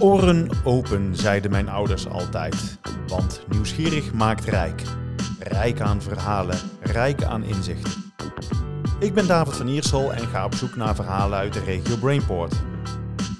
Oren 0.00 0.48
open, 0.64 1.16
zeiden 1.16 1.50
mijn 1.50 1.68
ouders 1.68 2.08
altijd. 2.08 2.78
Want 3.06 3.40
nieuwsgierig 3.48 4.12
maakt 4.12 4.44
rijk. 4.44 4.82
Rijk 5.38 5.80
aan 5.80 6.02
verhalen, 6.02 6.58
rijk 6.80 7.22
aan 7.22 7.42
inzichten. 7.42 7.92
Ik 9.00 9.14
ben 9.14 9.26
David 9.26 9.56
van 9.56 9.68
Iersel 9.68 10.12
en 10.12 10.26
ga 10.26 10.44
op 10.44 10.54
zoek 10.54 10.76
naar 10.76 10.94
verhalen 10.94 11.38
uit 11.38 11.52
de 11.52 11.60
regio 11.60 11.96
Brainport. 11.96 12.54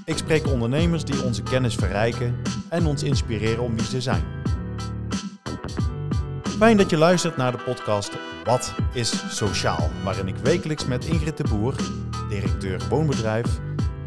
Ik 0.04 0.16
spreek 0.16 0.46
ondernemers 0.46 1.04
die 1.04 1.22
onze 1.22 1.42
kennis 1.42 1.74
verrijken 1.74 2.36
en 2.68 2.86
ons 2.86 3.02
inspireren 3.02 3.62
om 3.62 3.76
wie 3.76 3.86
ze 3.86 4.00
zijn. 4.00 4.24
Fijn 6.42 6.76
dat 6.76 6.90
je 6.90 6.96
luistert 6.96 7.36
naar 7.36 7.52
de 7.52 7.62
podcast 7.64 8.12
Wat 8.44 8.74
is 8.92 9.36
Sociaal? 9.36 9.90
Waarin 10.04 10.28
ik 10.28 10.36
wekelijks 10.36 10.86
met 10.86 11.04
Ingrid 11.04 11.36
de 11.36 11.44
Boer, 11.48 11.74
directeur 12.28 12.80
woonbedrijf, 12.88 13.46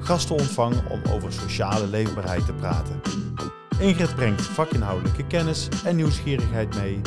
gasten 0.02 0.36
ontvang 0.36 0.90
om 0.90 1.02
over 1.12 1.34
sociale 1.34 1.88
leefbaarheid 1.88 2.46
te 2.46 2.54
praten. 2.54 3.02
Ingrid 3.80 4.16
brengt 4.16 4.42
vakinhoudelijke 4.42 5.28
kennis 5.28 5.68
en 5.86 5.96
nieuwsgierigheid 5.96 6.76
mee 6.76 7.02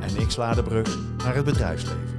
en 0.00 0.16
ik 0.16 0.30
sla 0.30 0.54
de 0.54 0.62
brug 0.62 0.98
naar 1.16 1.34
het 1.34 1.44
bedrijfsleven. 1.44 2.14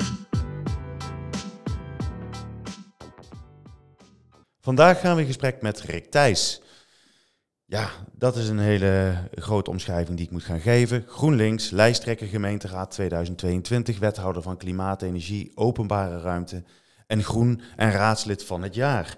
Vandaag 4.61 4.99
gaan 4.99 5.15
we 5.15 5.21
in 5.21 5.27
gesprek 5.27 5.61
met 5.61 5.81
Rick 5.81 6.11
Thijs. 6.11 6.61
Ja, 7.65 7.89
dat 8.13 8.35
is 8.35 8.49
een 8.49 8.59
hele 8.59 9.13
grote 9.31 9.69
omschrijving 9.69 10.17
die 10.17 10.25
ik 10.25 10.31
moet 10.31 10.43
gaan 10.43 10.59
geven. 10.59 11.03
GroenLinks, 11.07 11.69
lijsttrekker 11.69 12.27
gemeenteraad 12.27 12.91
2022, 12.91 13.99
wethouder 13.99 14.41
van 14.41 14.57
klimaat, 14.57 15.01
energie, 15.01 15.51
openbare 15.55 16.19
ruimte 16.19 16.63
en 17.07 17.23
groen 17.23 17.61
en 17.75 17.91
raadslid 17.91 18.45
van 18.45 18.61
het 18.61 18.75
jaar. 18.75 19.17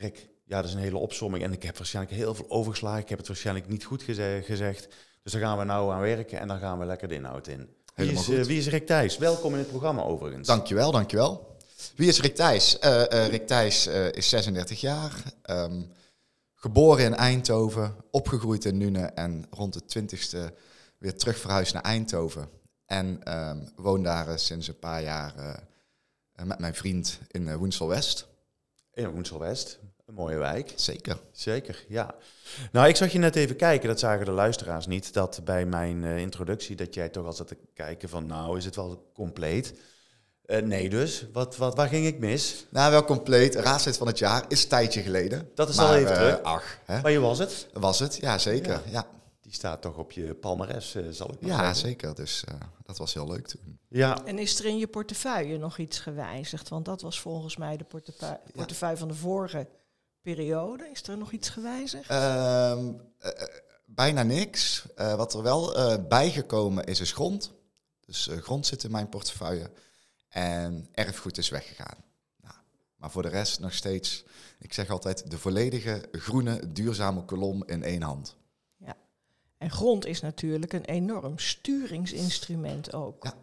Rick, 0.00 0.28
ja, 0.44 0.56
dat 0.56 0.64
is 0.64 0.74
een 0.74 0.80
hele 0.80 0.96
opsomming 0.96 1.44
en 1.44 1.52
ik 1.52 1.62
heb 1.62 1.76
waarschijnlijk 1.76 2.16
heel 2.16 2.34
veel 2.34 2.50
overgeslagen. 2.50 3.00
Ik 3.00 3.08
heb 3.08 3.18
het 3.18 3.26
waarschijnlijk 3.26 3.68
niet 3.68 3.84
goed 3.84 4.02
gezegd. 4.42 4.88
Dus 5.22 5.32
daar 5.32 5.42
gaan 5.42 5.58
we 5.58 5.64
nou 5.64 5.92
aan 5.92 6.00
werken 6.00 6.38
en 6.38 6.48
dan 6.48 6.58
gaan 6.58 6.78
we 6.78 6.84
lekker 6.84 7.08
de 7.08 7.14
inhoud 7.14 7.46
in. 7.46 7.68
Wie 7.94 8.12
is, 8.12 8.28
uh, 8.28 8.44
wie 8.44 8.58
is 8.58 8.68
Rick 8.68 8.86
Thijs? 8.86 9.18
Welkom 9.18 9.52
in 9.52 9.58
het 9.58 9.68
programma 9.68 10.02
overigens. 10.02 10.46
Dankjewel, 10.46 10.92
dankjewel. 10.92 11.56
Wie 11.94 12.08
is 12.08 12.20
Rick 12.20 12.34
Thijs? 12.34 12.78
Uh, 12.84 12.90
uh, 12.90 13.26
Rick 13.26 13.46
Thijs 13.46 13.86
is 13.86 14.28
36 14.28 14.80
jaar, 14.80 15.22
um, 15.50 15.92
geboren 16.54 17.04
in 17.04 17.14
Eindhoven, 17.14 17.94
opgegroeid 18.10 18.64
in 18.64 18.76
Nune 18.76 19.04
en 19.04 19.46
rond 19.50 19.72
de 19.72 19.82
20ste 19.98 20.54
weer 20.98 21.16
terug 21.16 21.38
verhuisd 21.38 21.72
naar 21.72 21.82
Eindhoven. 21.82 22.48
En 22.86 23.36
um, 23.38 23.72
woon 23.76 24.02
daar 24.02 24.38
sinds 24.38 24.68
een 24.68 24.78
paar 24.78 25.02
jaar 25.02 25.62
met 26.42 26.58
mijn 26.58 26.74
vriend 26.74 27.18
in 27.28 27.56
Woensel 27.56 27.88
West. 27.88 28.26
In 28.92 29.10
Woensel 29.10 29.38
West, 29.38 29.78
een 30.10 30.16
mooie 30.16 30.36
wijk. 30.36 30.72
Zeker. 30.76 31.20
Zeker, 31.32 31.84
ja. 31.88 32.14
Nou, 32.72 32.88
ik 32.88 32.96
zag 32.96 33.12
je 33.12 33.18
net 33.18 33.36
even 33.36 33.56
kijken, 33.56 33.88
dat 33.88 33.98
zagen 33.98 34.24
de 34.24 34.30
luisteraars 34.30 34.86
niet, 34.86 35.12
dat 35.12 35.40
bij 35.44 35.66
mijn 35.66 36.02
uh, 36.02 36.18
introductie, 36.18 36.76
dat 36.76 36.94
jij 36.94 37.08
toch 37.08 37.26
al 37.26 37.32
zat 37.32 37.48
te 37.48 37.56
kijken 37.74 38.08
van, 38.08 38.26
nou, 38.26 38.58
is 38.58 38.64
het 38.64 38.76
wel 38.76 39.10
compleet? 39.14 39.74
Uh, 40.46 40.62
nee 40.62 40.88
dus, 40.88 41.26
wat, 41.32 41.56
wat, 41.56 41.74
waar 41.74 41.88
ging 41.88 42.06
ik 42.06 42.18
mis? 42.18 42.66
Nou, 42.70 42.90
wel 42.90 43.04
compleet. 43.04 43.54
Raadslid 43.54 43.96
van 43.96 44.06
het 44.06 44.18
jaar 44.18 44.44
is 44.48 44.62
een 44.62 44.68
tijdje 44.68 45.02
geleden. 45.02 45.50
Dat 45.54 45.68
is 45.68 45.76
maar, 45.76 45.86
al 45.86 45.94
even 45.94 46.14
terug. 46.14 46.38
Uh, 46.38 46.44
ach, 46.44 46.78
hè? 46.84 47.00
Maar 47.00 47.10
je 47.10 47.20
was 47.20 47.38
het? 47.38 47.66
Was 47.72 47.98
het, 47.98 48.16
ja 48.16 48.38
zeker. 48.38 48.70
Ja. 48.72 48.82
ja. 48.90 49.06
Die 49.40 49.52
staat 49.52 49.82
toch 49.82 49.96
op 49.96 50.12
je 50.12 50.34
palmares, 50.34 50.96
zal 51.10 51.32
ik 51.32 51.40
maar 51.40 51.50
Ja, 51.50 51.56
zeggen. 51.56 51.76
zeker. 51.76 52.14
Dus 52.14 52.44
dat 52.82 52.98
was 52.98 53.14
heel 53.14 53.28
leuk 53.28 53.46
toen. 53.46 53.78
Ja. 53.88 54.24
En 54.24 54.38
is 54.38 54.58
er 54.58 54.64
in 54.64 54.78
je 54.78 54.86
portefeuille 54.86 55.58
nog 55.58 55.78
iets 55.78 55.98
gewijzigd? 55.98 56.68
Want 56.68 56.84
dat 56.84 57.02
was 57.02 57.20
volgens 57.20 57.56
mij 57.56 57.76
de 57.76 57.84
portefeuille, 57.84 58.40
portefeuille 58.54 58.96
van 58.96 59.08
de 59.08 59.14
vorige 59.14 59.66
periode. 60.22 60.88
Is 60.90 61.02
er 61.02 61.18
nog 61.18 61.32
iets 61.32 61.48
gewijzigd? 61.48 62.10
Uh, 62.10 62.78
uh, 63.20 63.30
bijna 63.84 64.22
niks. 64.22 64.84
Uh, 64.96 65.14
wat 65.14 65.34
er 65.34 65.42
wel 65.42 65.74
bijgekomen 66.08 66.84
is, 66.84 67.00
is 67.00 67.12
grond. 67.12 67.52
Dus 68.06 68.28
grond 68.32 68.66
zit 68.66 68.84
in 68.84 68.90
mijn 68.90 69.08
portefeuille. 69.08 69.70
En 70.28 70.88
erfgoed 70.92 71.38
is 71.38 71.48
weggegaan. 71.48 72.04
Nou, 72.40 72.54
maar 72.96 73.10
voor 73.10 73.22
de 73.22 73.28
rest 73.28 73.60
nog 73.60 73.72
steeds, 73.72 74.24
ik 74.58 74.72
zeg 74.72 74.90
altijd, 74.90 75.30
de 75.30 75.38
volledige 75.38 76.08
groene, 76.12 76.72
duurzame 76.72 77.24
kolom 77.24 77.64
in 77.66 77.82
één 77.82 78.02
hand. 78.02 78.36
Ja. 78.76 78.96
En 79.58 79.70
grond 79.70 80.06
is 80.06 80.20
natuurlijk 80.20 80.72
een 80.72 80.84
enorm 80.84 81.38
sturingsinstrument 81.38 82.92
ook. 82.92 83.24
Ja. 83.24 83.34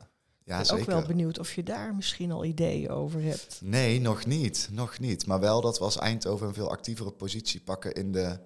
Ja, 0.47 0.53
ik 0.53 0.67
ben 0.67 0.77
zeker. 0.77 0.93
ook 0.93 0.99
wel 0.99 1.07
benieuwd 1.07 1.39
of 1.39 1.53
je 1.53 1.63
daar 1.63 1.95
misschien 1.95 2.31
al 2.31 2.45
ideeën 2.45 2.89
over 2.89 3.21
hebt. 3.21 3.59
Nee, 3.61 4.01
nog 4.01 4.25
niet. 4.25 4.69
Nog 4.71 4.99
niet. 4.99 5.25
Maar 5.25 5.39
wel 5.39 5.61
dat 5.61 5.77
we 5.77 5.83
als 5.83 5.97
Eindhoven 5.97 6.47
een 6.47 6.53
veel 6.53 6.69
actievere 6.69 7.11
positie 7.11 7.61
pakken 7.61 7.93
in 7.93 8.11
de, 8.11 8.39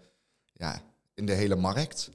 ja, 0.53 0.81
in 1.13 1.25
de 1.25 1.34
hele 1.34 1.56
markt. 1.56 2.09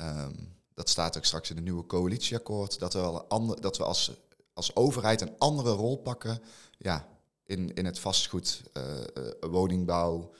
Um, 0.00 0.56
dat 0.74 0.88
staat 0.88 1.16
ook 1.16 1.24
straks 1.24 1.50
in 1.50 1.56
het 1.56 1.64
nieuwe 1.64 1.86
coalitieakkoord. 1.86 2.78
Dat 2.78 2.92
we, 2.92 3.00
wel 3.00 3.24
ander, 3.24 3.60
dat 3.60 3.76
we 3.76 3.84
als, 3.84 4.12
als 4.52 4.76
overheid 4.76 5.20
een 5.20 5.38
andere 5.38 5.70
rol 5.70 5.96
pakken 5.96 6.42
ja, 6.78 7.08
in, 7.44 7.74
in 7.74 7.84
het 7.84 7.98
vastgoed, 7.98 8.62
uh, 8.72 8.82
uh, 9.14 9.32
woningbouw 9.40 10.30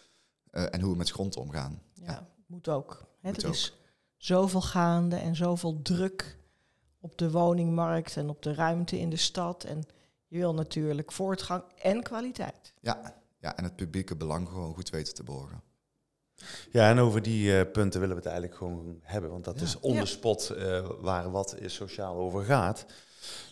uh, 0.50 0.74
en 0.74 0.80
hoe 0.80 0.90
we 0.90 0.96
met 0.96 1.10
grond 1.10 1.36
omgaan. 1.36 1.82
Ja, 1.92 2.06
ja. 2.06 2.28
moet 2.46 2.68
ook. 2.68 3.04
Hè, 3.20 3.30
Moet 3.30 3.42
er 3.42 3.48
ook. 3.48 3.54
is 3.54 3.72
zoveel 4.16 4.62
gaande 4.62 5.16
en 5.16 5.36
zoveel 5.36 5.82
druk 5.82 6.38
op 7.04 7.18
de 7.18 7.30
woningmarkt 7.30 8.16
en 8.16 8.28
op 8.28 8.42
de 8.42 8.54
ruimte 8.54 8.98
in 8.98 9.10
de 9.10 9.16
stad. 9.16 9.64
En 9.64 9.84
je 10.26 10.38
wil 10.38 10.54
natuurlijk 10.54 11.12
voortgang 11.12 11.62
en 11.82 12.02
kwaliteit. 12.02 12.72
Ja, 12.80 13.14
ja 13.38 13.56
en 13.56 13.64
het 13.64 13.76
publieke 13.76 14.16
belang 14.16 14.48
gewoon 14.48 14.74
goed 14.74 14.90
weten 14.90 15.14
te 15.14 15.22
borgen. 15.22 15.62
Ja, 16.70 16.90
en 16.90 16.98
over 16.98 17.22
die 17.22 17.50
uh, 17.50 17.60
punten 17.72 18.00
willen 18.00 18.16
we 18.16 18.22
het 18.22 18.30
eigenlijk 18.30 18.56
gewoon 18.56 18.98
hebben. 19.00 19.30
Want 19.30 19.44
dat 19.44 19.58
Ja. 19.58 19.64
is 19.64 19.80
on 19.80 19.98
the 19.98 20.06
spot 20.06 20.52
uh, 20.56 20.88
waar 21.00 21.30
wat 21.30 21.56
is 21.58 21.74
sociaal 21.74 22.16
over 22.16 22.44
gaat. 22.44 22.86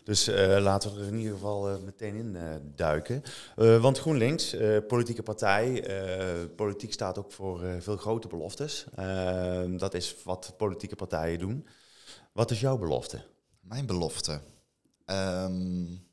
Dus 0.05 0.29
uh, 0.29 0.57
laten 0.61 0.95
we 0.95 1.01
er 1.01 1.07
in 1.07 1.19
ieder 1.19 1.33
geval 1.33 1.81
meteen 1.81 2.15
in 2.15 2.37
duiken. 2.77 3.23
want 3.57 3.99
GroenLinks, 3.99 4.57
politieke 4.87 5.23
partij, 5.23 5.85
politiek 6.57 6.93
staat 6.93 7.19
ook 7.19 7.33
voor 7.33 7.61
veel 7.79 7.97
grote 7.97 8.29
beloftes. 8.29 8.87
dat 9.77 9.95
is 9.95 10.17
wat 10.25 10.55
politieke 10.57 10.97
partijen 10.97 11.39
doen. 11.39 11.67
Wat 12.33 12.51
is 12.51 12.61
jouw 12.61 12.79
belofte? 12.79 13.25
Mijn 13.63 13.87
belofte. 13.87 14.41
Um, 15.07 16.07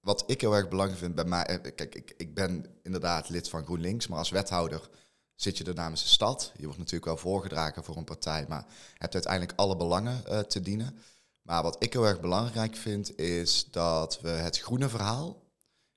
wat 0.00 0.24
ik 0.26 0.40
heel 0.40 0.54
erg 0.54 0.68
belangrijk 0.68 1.00
vind 1.00 1.14
bij 1.14 1.24
mij. 1.24 1.60
Kijk, 1.74 1.94
ik, 1.94 2.14
ik 2.16 2.34
ben 2.34 2.66
inderdaad 2.82 3.28
lid 3.28 3.48
van 3.48 3.64
GroenLinks, 3.64 4.06
maar 4.06 4.18
als 4.18 4.30
wethouder 4.30 4.88
zit 5.34 5.58
je 5.58 5.64
er 5.64 5.74
namens 5.74 6.02
de 6.02 6.08
stad. 6.08 6.52
Je 6.56 6.64
wordt 6.64 6.78
natuurlijk 6.78 7.04
wel 7.04 7.16
voorgedragen 7.16 7.84
voor 7.84 7.96
een 7.96 8.04
partij, 8.04 8.46
maar 8.48 8.66
hebt 8.98 9.14
uiteindelijk 9.14 9.52
alle 9.56 9.76
belangen 9.76 10.22
uh, 10.28 10.38
te 10.38 10.60
dienen. 10.60 10.98
Maar 11.42 11.62
wat 11.62 11.82
ik 11.82 11.92
heel 11.92 12.06
erg 12.06 12.20
belangrijk 12.20 12.76
vind, 12.76 13.18
is 13.18 13.66
dat 13.70 14.20
we 14.20 14.28
het 14.28 14.58
groene 14.58 14.88
verhaal 14.88 15.42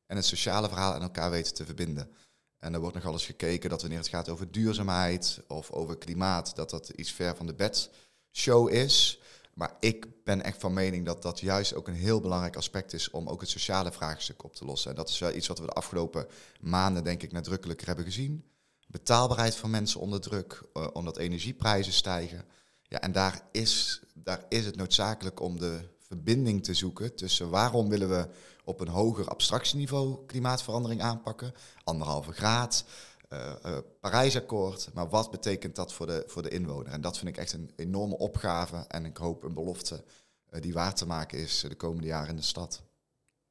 en 0.06 0.16
het 0.16 0.26
sociale 0.26 0.68
verhaal 0.68 0.94
aan 0.94 1.02
elkaar 1.02 1.32
weten 1.32 1.54
te 1.54 1.66
verbinden. 1.66 2.12
En 2.58 2.74
er 2.74 2.80
wordt 2.80 2.96
nogal 2.96 3.14
eens 3.14 3.26
gekeken 3.26 3.70
dat 3.70 3.82
wanneer 3.82 4.00
het 4.00 4.08
gaat 4.08 4.30
over 4.30 4.52
duurzaamheid 4.52 5.40
of 5.48 5.72
over 5.72 5.98
klimaat, 5.98 6.56
dat 6.56 6.70
dat 6.70 6.90
iets 6.90 7.12
ver 7.12 7.36
van 7.36 7.46
de 7.46 7.54
bed 7.54 7.90
show 8.32 8.70
is. 8.70 9.20
Maar 9.56 9.76
ik 9.80 10.24
ben 10.24 10.44
echt 10.44 10.60
van 10.60 10.74
mening 10.74 11.06
dat 11.06 11.22
dat 11.22 11.40
juist 11.40 11.74
ook 11.74 11.88
een 11.88 11.94
heel 11.94 12.20
belangrijk 12.20 12.56
aspect 12.56 12.94
is 12.94 13.10
om 13.10 13.28
ook 13.28 13.42
het 13.42 13.50
sociale 13.50 13.92
vraagstuk 13.92 14.44
op 14.44 14.56
te 14.56 14.66
lossen. 14.66 14.90
En 14.90 14.96
dat 14.96 15.10
is 15.10 15.20
wel 15.20 15.34
iets 15.34 15.48
wat 15.48 15.60
we 15.60 15.66
de 15.66 15.72
afgelopen 15.72 16.28
maanden, 16.60 17.04
denk 17.04 17.24
ik, 17.24 17.32
nadrukkelijker 17.32 17.88
hebben 17.88 18.06
gezien. 18.06 18.46
Betaalbaarheid 18.88 19.56
van 19.56 19.70
mensen 19.70 20.00
onder 20.00 20.22
druk, 20.22 20.64
uh, 20.74 20.88
omdat 20.94 21.18
energieprijzen 21.18 21.94
stijgen. 21.94 22.46
Ja, 22.82 23.00
en 23.00 23.12
daar 23.12 23.42
is, 23.52 24.02
daar 24.14 24.46
is 24.50 24.66
het 24.66 24.76
noodzakelijk 24.76 25.40
om 25.40 25.60
de 25.60 25.90
verbinding 26.00 26.64
te 26.64 26.74
zoeken 26.74 27.16
tussen 27.16 27.50
waarom 27.50 27.90
willen 27.90 28.10
we 28.10 28.30
op 28.64 28.80
een 28.80 28.88
hoger 28.88 29.28
abstractieniveau 29.28 30.26
klimaatverandering 30.26 31.02
aanpakken, 31.02 31.54
anderhalve 31.84 32.32
graad, 32.32 32.86
uh, 33.30 33.78
Parijsakkoord, 34.00 34.90
maar 34.94 35.10
wat 35.10 35.32
betekent 35.32 35.76
dat 35.76 35.94
voor 35.94 36.06
de, 36.06 36.24
voor 36.28 36.42
de 36.42 36.50
inwoner? 36.50 36.92
En 36.92 37.02
dat 37.02 37.18
vind 37.18 37.30
ik 37.30 37.38
echt 37.38 37.54
een 37.54 37.72
enorme 37.76 38.18
opgave 38.18 38.86
en 38.88 39.06
ik 39.06 39.18
hoop 39.18 39.44
een 39.44 39.54
belofte 39.54 40.04
uh, 40.52 40.62
die 40.62 40.74
waar 40.74 40.94
te 40.94 41.08
maken 41.08 41.40
is 41.40 41.60
de 41.60 41.76
komende 41.76 42.08
jaren 42.08 42.30
in 42.30 42.36
de 42.36 42.42
stad. 42.42 42.84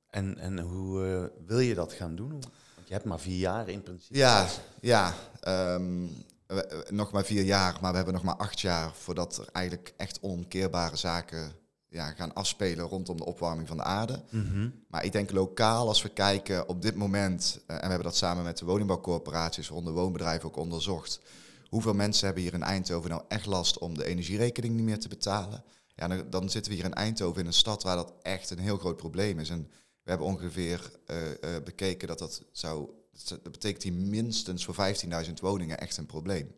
En, 0.06 0.38
en 0.38 0.58
hoe 0.58 1.06
uh, 1.06 1.46
wil 1.46 1.58
je 1.58 1.74
dat 1.74 1.92
gaan 1.92 2.16
doen? 2.16 2.30
Want 2.30 2.48
je 2.84 2.92
hebt 2.92 3.04
maar 3.04 3.20
vier 3.20 3.38
jaar 3.38 3.68
in 3.68 3.82
principe. 3.82 4.18
Ja, 4.18 4.46
ja 4.80 5.14
um, 5.48 6.10
we, 6.46 6.86
nog 6.90 7.12
maar 7.12 7.24
vier 7.24 7.42
jaar, 7.42 7.78
maar 7.80 7.90
we 7.90 7.96
hebben 7.96 8.14
nog 8.14 8.22
maar 8.22 8.36
acht 8.36 8.60
jaar 8.60 8.94
voordat 8.94 9.38
er 9.38 9.48
eigenlijk 9.52 9.94
echt 9.96 10.20
onomkeerbare 10.20 10.96
zaken 10.96 11.52
ja, 11.94 12.10
gaan 12.10 12.34
afspelen 12.34 12.86
rondom 12.86 13.16
de 13.16 13.24
opwarming 13.24 13.68
van 13.68 13.76
de 13.76 13.82
aarde. 13.82 14.22
Mm 14.30 14.46
-hmm. 14.46 14.84
Maar 14.88 15.04
ik 15.04 15.12
denk 15.12 15.30
lokaal, 15.30 15.88
als 15.88 16.02
we 16.02 16.08
kijken 16.08 16.68
op 16.68 16.82
dit 16.82 16.94
moment, 16.94 17.60
uh, 17.60 17.74
en 17.76 17.82
we 17.82 17.86
hebben 17.86 18.06
dat 18.06 18.16
samen 18.16 18.44
met 18.44 18.58
de 18.58 18.64
woningbouwcorporaties, 18.64 19.68
rond 19.68 19.86
de 19.86 19.92
woonbedrijven 19.92 20.48
ook 20.48 20.56
onderzocht, 20.56 21.20
hoeveel 21.68 21.94
mensen 21.94 22.24
hebben 22.26 22.42
hier 22.42 22.54
in 22.54 22.62
Eindhoven 22.62 23.10
nou 23.10 23.22
echt 23.28 23.46
last 23.46 23.78
om 23.78 23.98
de 23.98 24.04
energierekening 24.04 24.74
niet 24.74 24.84
meer 24.84 24.98
te 24.98 25.08
betalen? 25.08 25.64
Ja, 25.94 26.08
dan, 26.08 26.30
dan 26.30 26.50
zitten 26.50 26.72
we 26.72 26.78
hier 26.78 26.86
in 26.86 26.94
Eindhoven 26.94 27.40
in 27.40 27.46
een 27.46 27.52
stad 27.52 27.82
waar 27.82 27.96
dat 27.96 28.12
echt 28.22 28.50
een 28.50 28.58
heel 28.58 28.78
groot 28.78 28.96
probleem 28.96 29.38
is. 29.38 29.50
En 29.50 29.68
we 30.02 30.10
hebben 30.10 30.26
ongeveer 30.26 30.90
uh, 31.06 31.16
uh, 31.28 31.34
bekeken 31.64 32.08
dat 32.08 32.18
dat 32.18 32.42
zou, 32.52 32.90
dat 33.26 33.42
betekent 33.42 33.82
hier 33.82 33.92
minstens 33.92 34.64
voor 34.64 34.94
15.000 35.26 35.32
woningen 35.40 35.78
echt 35.78 35.96
een 35.96 36.06
probleem. 36.06 36.54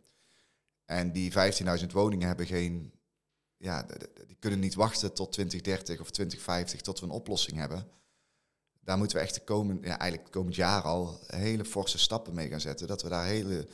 En 0.84 1.12
die 1.12 1.32
15.000 1.32 1.86
woningen 1.92 2.26
hebben 2.26 2.46
geen, 2.46 2.92
ja, 3.56 3.86
die 4.26 4.36
kunnen 4.38 4.60
niet 4.60 4.74
wachten 4.74 5.12
tot 5.12 5.32
2030 5.32 6.00
of 6.00 6.10
2050 6.10 6.80
tot 6.80 7.00
we 7.00 7.06
een 7.06 7.12
oplossing 7.12 7.58
hebben. 7.58 7.88
Daar 8.80 8.98
moeten 8.98 9.16
we 9.16 9.22
echt 9.22 9.34
de 9.34 9.44
komend, 9.44 9.84
ja, 9.84 9.98
eigenlijk 9.98 10.30
komend 10.30 10.54
jaar 10.54 10.82
al 10.82 11.18
hele 11.26 11.64
forse 11.64 11.98
stappen 11.98 12.34
mee 12.34 12.48
gaan 12.48 12.60
zetten. 12.60 12.86
Dat 12.86 13.02
we 13.02 13.08
daar 13.08 13.26
hele 13.26 13.66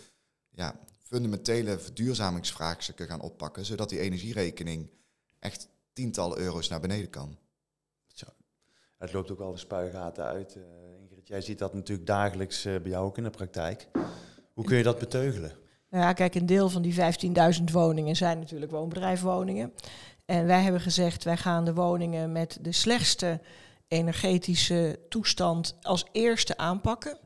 ja, 0.51 0.81
fundamentele 1.03 1.79
verduurzamingsvraagstukken 1.79 3.07
gaan 3.07 3.21
oppakken, 3.21 3.65
zodat 3.65 3.89
die 3.89 4.01
energierekening 4.01 4.91
echt 5.39 5.69
tientallen 5.93 6.39
euro's 6.39 6.69
naar 6.69 6.81
beneden 6.81 7.11
kan. 7.11 7.39
Het 9.03 9.13
loopt 9.13 9.31
ook 9.31 9.41
al 9.41 9.53
de 9.53 9.59
spuigaten 9.59 10.25
uit. 10.25 10.57
eh, 10.57 10.63
Ingrid, 11.01 11.29
jij 11.29 11.41
ziet 11.41 11.59
dat 11.59 11.75
natuurlijk 11.75 12.07
dagelijks 12.07 12.65
eh, 12.65 12.81
bij 12.81 12.91
jou 12.91 13.07
ook 13.07 13.17
in 13.17 13.23
de 13.23 13.31
praktijk. 13.31 13.89
Hoe 14.53 14.65
kun 14.65 14.77
je 14.77 14.83
dat 14.83 14.99
beteugelen? 14.99 15.53
Nou 15.93 16.05
ja, 16.05 16.13
kijk, 16.13 16.35
een 16.35 16.47
deel 16.47 16.69
van 16.69 16.83
die 16.83 16.95
15.000 17.59 17.65
woningen 17.73 18.17
zijn 18.17 18.39
natuurlijk 18.39 18.73
woonbedrijfwoningen. 18.73 19.73
En 20.25 20.47
wij 20.47 20.63
hebben 20.63 20.81
gezegd, 20.81 21.25
wij 21.25 21.37
gaan 21.37 21.65
de 21.65 21.75
woningen 21.75 22.33
met 22.33 22.59
de 22.61 22.73
slechtste 22.73 23.41
energetische 23.89 24.99
toestand 25.09 25.77
als 25.83 26.07
eerste 26.13 26.57
aanpakken. 26.57 27.19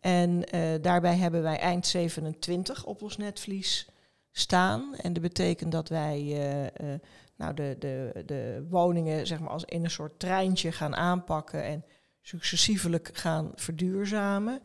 En 0.00 0.44
eh, 0.44 0.60
daarbij 0.80 1.16
hebben 1.16 1.42
wij 1.42 1.58
eind 1.58 1.86
27 1.86 2.84
op 2.84 3.02
ons 3.02 3.16
netvlies 3.16 3.88
staan. 4.32 4.94
En 4.96 5.12
dat 5.12 5.22
betekent 5.22 5.72
dat 5.72 5.88
wij 5.88 6.18
eh, 6.20 6.64
eh, 6.66 7.00
nou 7.36 7.54
de, 7.54 7.76
de, 7.78 8.22
de 8.26 8.66
woningen 8.68 9.26
zeg 9.26 9.40
maar, 9.40 9.50
als 9.50 9.64
in 9.64 9.84
een 9.84 9.90
soort 9.90 10.18
treintje 10.18 10.72
gaan 10.72 10.96
aanpakken 10.96 11.64
en 11.64 11.84
successievelijk 12.22 13.10
gaan 13.12 13.52
verduurzamen. 13.54 14.62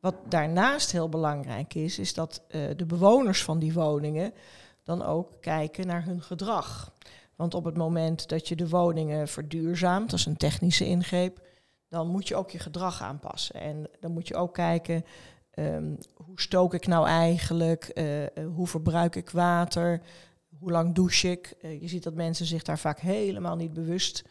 Wat 0.00 0.14
daarnaast 0.28 0.92
heel 0.92 1.08
belangrijk 1.08 1.74
is, 1.74 1.98
is 1.98 2.14
dat 2.14 2.42
eh, 2.48 2.60
de 2.76 2.86
bewoners 2.86 3.44
van 3.44 3.58
die 3.58 3.72
woningen 3.72 4.32
dan 4.82 5.02
ook 5.02 5.32
kijken 5.40 5.86
naar 5.86 6.04
hun 6.04 6.22
gedrag. 6.22 6.92
Want 7.36 7.54
op 7.54 7.64
het 7.64 7.76
moment 7.76 8.28
dat 8.28 8.48
je 8.48 8.56
de 8.56 8.68
woningen 8.68 9.28
verduurzaamt, 9.28 10.10
dat 10.10 10.18
is 10.18 10.26
een 10.26 10.36
technische 10.36 10.86
ingreep, 10.86 11.40
dan 11.88 12.08
moet 12.08 12.28
je 12.28 12.36
ook 12.36 12.50
je 12.50 12.58
gedrag 12.58 13.02
aanpassen. 13.02 13.54
En 13.60 13.88
dan 14.00 14.12
moet 14.12 14.28
je 14.28 14.34
ook 14.34 14.54
kijken, 14.54 15.04
ehm, 15.50 15.94
hoe 16.14 16.40
stook 16.40 16.74
ik 16.74 16.86
nou 16.86 17.06
eigenlijk, 17.06 17.84
Eh, 17.84 18.24
eh, 18.24 18.30
hoe 18.54 18.66
verbruik 18.66 19.16
ik 19.16 19.30
water, 19.30 20.00
hoe 20.58 20.70
lang 20.70 20.94
douche 20.94 21.30
ik. 21.30 21.54
Je 21.80 21.88
ziet 21.88 22.02
dat 22.02 22.14
mensen 22.14 22.46
zich 22.46 22.62
daar 22.62 22.78
vaak 22.78 23.00
helemaal 23.00 23.56
niet 23.56 23.72
bewust 23.72 24.24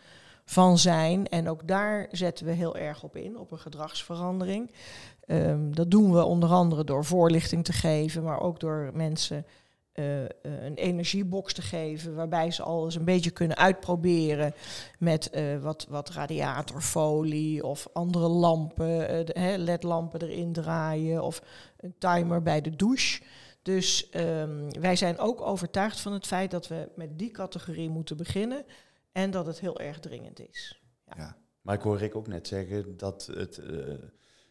van 0.45 0.77
zijn. 0.77 1.27
En 1.27 1.49
ook 1.49 1.67
daar 1.67 2.07
zetten 2.11 2.45
we 2.45 2.51
heel 2.51 2.77
erg 2.77 3.03
op 3.03 3.15
in, 3.15 3.37
op 3.37 3.51
een 3.51 3.59
gedragsverandering. 3.59 4.71
Ehm, 5.27 5.71
dat 5.71 5.91
doen 5.91 6.11
we 6.11 6.23
onder 6.23 6.49
andere 6.49 6.83
door 6.83 7.05
voorlichting 7.05 7.63
te 7.63 7.73
geven, 7.73 8.23
maar 8.23 8.39
ook 8.39 8.59
door 8.59 8.89
mensen 8.93 9.45
eh, 9.91 10.23
eh, 10.23 10.29
een 10.41 10.75
energiebox 10.75 11.53
te 11.53 11.61
geven, 11.61 12.15
waarbij 12.15 12.51
ze 12.51 12.63
al 12.63 12.85
eens 12.85 12.95
een 12.95 13.05
beetje 13.05 13.31
kunnen 13.31 13.57
uitproberen 13.57 14.53
met 14.99 15.29
eh, 15.29 15.57
wat, 15.57 15.85
wat 15.89 16.09
radiatorfolie 16.09 17.63
of 17.63 17.87
andere 17.93 18.27
lampen, 18.27 19.25
ledlampen 19.57 20.21
erin 20.21 20.53
draaien 20.53 21.23
of 21.23 21.41
een 21.77 21.95
timer 21.97 22.41
bij 22.41 22.61
de 22.61 22.75
douche. 22.75 23.21
Dus 23.61 24.09
ehm, 24.09 24.69
wij 24.79 24.95
zijn 24.95 25.19
ook 25.19 25.41
overtuigd 25.41 25.99
van 25.99 26.13
het 26.13 26.27
feit 26.27 26.51
dat 26.51 26.67
we 26.67 26.89
met 26.95 27.19
die 27.19 27.31
categorie 27.31 27.89
moeten 27.89 28.17
beginnen 28.17 28.65
en 29.11 29.31
dat 29.31 29.45
het 29.45 29.59
heel 29.59 29.79
erg 29.79 29.99
dringend 29.99 30.49
is. 30.49 30.81
Ja. 31.15 31.37
Maar 31.61 31.75
ik 31.75 31.81
hoor 31.81 31.97
Rick 31.97 32.15
ook 32.15 32.27
net 32.27 32.47
zeggen 32.47 32.97
dat 32.97 33.29
het, 33.33 33.61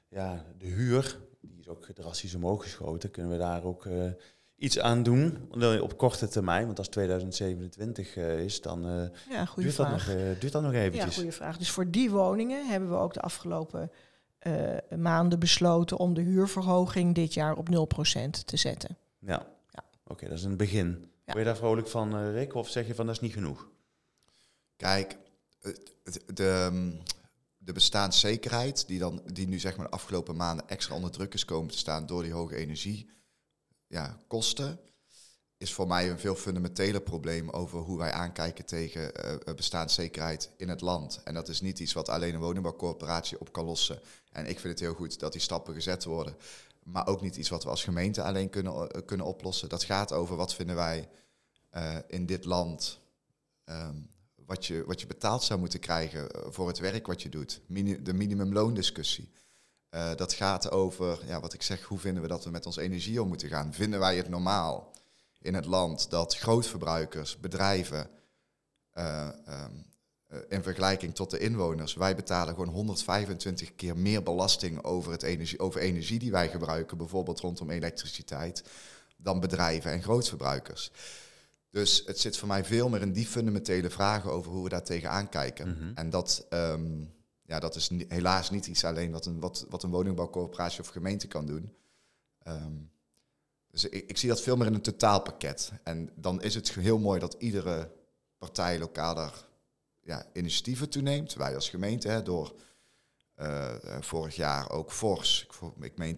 ja, 0.09 0.45
de 0.59 0.67
huur, 0.67 1.19
die 1.41 1.59
is 1.61 1.69
ook 1.69 1.87
drastisch 1.95 2.35
omhoog 2.35 2.63
geschoten. 2.63 3.11
Kunnen 3.11 3.33
we 3.33 3.39
daar 3.39 3.65
ook 3.65 3.87
eh, 3.87 4.11
iets 4.57 4.79
aan 4.79 5.03
doen 5.03 5.49
op 5.81 5.97
korte 5.97 6.29
termijn? 6.29 6.67
Want 6.67 6.79
als 6.79 6.89
2027 6.89 8.17
eh, 8.17 8.39
is, 8.45 8.61
dan 8.61 8.87
eh, 8.87 9.09
Ja, 9.31 9.45
goede 9.45 9.63
duurt, 9.63 9.77
dat 9.77 9.91
nog, 9.91 10.09
eh, 10.09 10.41
duurt 10.41 10.53
dat 10.53 10.63
nog 10.63 10.73
Ja, 10.73 10.79
eventjes. 10.81 11.15
goede 11.15 11.33
vraag. 11.33 11.59
Dus 11.59 11.71
voor 11.71 11.91
die 11.91 12.11
woningen 12.11 12.67
hebben 12.69 12.89
we 12.91 12.97
ook 12.97 13.15
de 13.15 13.21
afgelopen 13.21 13.91
eh, 14.39 14.75
maanden 14.99 15.39
besloten 15.39 15.97
om 15.97 16.15
de 16.15 16.21
huurverhoging 16.21 17.15
dit 17.15 17.35
jaar 17.35 17.57
op 17.57 17.69
0% 17.69 18.45
te 18.47 18.57
zetten. 18.57 18.97
Ja, 19.19 19.47
Ja. 19.71 19.85
oké, 20.07 20.29
dat 20.29 20.39
is 20.39 20.45
een 20.45 20.57
begin. 20.57 20.87
Ja. 20.89 21.33
Word 21.33 21.39
je 21.39 21.45
daar 21.45 21.57
vrolijk 21.57 21.89
van, 21.89 22.31
Rick? 22.31 22.55
Of 22.55 22.69
zeg 22.69 22.87
je 22.87 22.95
van 22.95 23.07
dat 23.07 23.15
is 23.15 23.21
niet 23.21 23.33
genoeg? 23.33 23.69
Kijk, 24.77 25.17
de, 26.35 26.69
mm, 26.73 26.99
de 27.67 27.73
bestaanszekerheid, 27.73 28.87
die, 28.87 28.99
dan, 28.99 29.23
die 29.33 29.49
nu 29.49 29.59
zeg 29.59 29.77
maar 29.77 29.87
de 29.87 29.93
afgelopen 29.93 30.37
maanden 30.37 30.69
extra 30.69 30.95
onder 30.95 31.11
druk 31.11 31.35
is 31.35 31.45
komen 31.45 31.71
te 31.71 31.79
staan 31.79 32.07
door 32.07 32.23
die 32.23 32.33
hoge 32.33 32.57
energie, 32.57 33.11
ja, 33.87 34.21
is 35.57 35.73
voor 35.73 35.87
mij 35.87 36.11
een 36.11 36.19
veel 36.19 36.35
fundamenteler 36.35 37.01
probleem 37.01 37.51
over 37.51 37.79
hoe 37.79 37.99
wij 37.99 38.13
aankijken 38.13 38.65
tegen 38.67 39.15
eh, 39.15 39.33
eh, 39.33 39.55
bestaanszekerheid 39.55 40.51
in 40.57 40.69
het 40.69 40.81
land. 40.81 41.21
En 41.25 41.35
dat 41.35 41.49
is 41.49 41.61
niet 41.61 41.79
iets 41.79 41.93
wat 41.93 42.09
alleen 42.09 42.35
een 42.35 42.41
woningbouwcorporatie 42.41 43.41
op 43.41 43.53
kan 43.53 43.65
lossen. 43.65 44.01
En 44.33 44.47
ik 44.47 44.61
vind 44.61 44.73
het 44.73 44.83
heel 44.83 44.95
goed 44.95 45.19
dat 45.19 45.33
die 45.33 45.41
stappen 45.41 45.75
gezet 45.75 46.05
worden. 46.05 46.37
Maar 46.83 47.07
ook 47.07 47.21
niet 47.21 47.37
iets 47.37 47.49
wat 47.49 47.65
we 47.65 47.71
als 47.71 47.85
gemeente 47.85 48.23
alleen 48.23 48.51
kunnen, 48.51 48.91
eh, 48.91 49.01
kunnen 49.05 49.27
oplossen. 49.27 49.69
Dat 49.69 49.85
gaat 49.85 50.13
over 50.13 50.37
wat 50.37 50.55
vinden 50.55 50.77
wij 50.77 51.09
in 52.07 52.27
dit 52.27 52.45
land 52.45 52.99
ehm, 53.65 53.97
wat, 54.47 54.67
je, 54.67 54.85
wat 54.87 55.01
je 55.01 55.07
betaald 55.07 55.43
zou 55.43 55.61
moeten 55.61 55.81
krijgen 55.81 56.31
eh, 56.31 56.43
voor 56.49 56.67
het 56.67 56.79
werk 56.79 57.07
wat 57.07 57.23
je 57.23 57.29
doet. 57.29 57.61
De 58.03 58.15
minimumloondiscussie. 58.15 59.31
Eh, 59.89 60.15
dat 60.15 60.33
gaat 60.33 60.71
over, 60.71 61.19
ja, 61.27 61.41
wat 61.41 61.53
ik 61.53 61.63
zeg, 61.63 61.83
hoe 61.83 61.99
vinden 61.99 62.23
we 62.23 62.29
dat 62.29 62.45
we 62.45 62.51
met 62.51 62.67
onze 62.67 62.81
energie 62.81 63.23
om 63.23 63.29
moeten 63.29 63.49
gaan? 63.49 63.75
Vinden 63.75 64.01
wij 64.01 64.17
het 64.17 64.29
normaal 64.29 64.93
in 65.41 65.55
het 65.55 65.67
land 65.67 66.11
dat 66.11 66.37
grootverbruikers, 66.37 67.41
bedrijven, 67.41 68.11
eh, 68.93 69.29
ehm, 69.47 69.73
eh, 70.27 70.39
in 70.49 70.63
vergelijking 70.63 71.15
tot 71.15 71.31
de 71.31 71.39
inwoners, 71.39 71.95
wij 71.95 72.17
betalen 72.17 72.55
gewoon 72.55 72.69
125 72.69 73.75
keer 73.75 73.97
meer 73.97 74.23
belasting 74.23 74.85
over, 74.85 75.13
het 75.13 75.23
energie, 75.23 75.59
over 75.59 75.81
energie 75.81 76.19
die 76.19 76.31
wij 76.31 76.49
gebruiken, 76.49 76.97
bijvoorbeeld 76.97 77.41
rondom 77.41 77.71
elektriciteit, 77.71 78.65
dan 79.17 79.41
bedrijven 79.41 79.91
en 79.91 80.03
grootverbruikers. 80.03 80.91
Dus 81.71 82.03
het 82.07 82.21
zit 82.21 82.37
voor 82.37 82.49
mij 82.49 82.65
veel 82.65 82.89
meer 82.89 83.01
in 83.01 83.13
die 83.13 83.27
fundamentele 83.27 83.91
vragen 83.91 84.33
over 84.33 84.53
hoe 84.53 84.63
we 84.63 84.69
daar 84.69 84.85
tegenaan 84.85 85.29
kijken. 85.29 85.69
Mhm. 85.69 85.91
En 85.95 86.11
dat, 86.11 86.47
ehm, 86.49 87.05
ja, 87.43 87.61
dat 87.61 87.75
is 87.75 87.91
helaas 88.09 88.51
niet 88.51 88.67
iets 88.67 88.85
alleen 88.85 89.11
wat 89.11 89.27
een, 89.27 89.41
wat, 89.41 89.67
wat 89.69 89.83
een 89.83 89.91
woningbouwcorporatie 89.91 90.81
of 90.81 90.89
gemeente 90.89 91.27
kan 91.27 91.47
doen. 91.47 91.77
Ehm, 92.39 92.75
dus 93.71 93.85
ik, 93.85 94.09
ik 94.11 94.17
zie 94.17 94.29
dat 94.29 94.43
veel 94.43 94.57
meer 94.57 94.67
in 94.67 94.75
een 94.75 94.81
totaalpakket. 94.81 95.73
En 95.83 96.11
dan 96.15 96.43
is 96.43 96.55
het 96.55 96.73
heel 96.73 96.99
mooi 96.99 97.21
dat 97.21 97.37
iedere 97.39 97.93
partij 98.39 98.79
lokaal 98.79 99.15
daar 99.15 99.47
ja, 100.01 100.27
initiatieven 100.33 100.89
toeneemt. 100.89 101.35
Wij 101.35 101.55
als 101.55 101.71
gemeente, 101.71 102.09
hè, 102.09 102.23
door 102.23 102.55
eh, 103.35 103.75
eh, 103.75 104.03
vorig 104.03 104.37
jaar 104.37 104.71
ook 104.71 104.93
fors, 104.93 105.47
ik, 105.47 105.85
ik 105.85 105.99
meen 105.99 106.17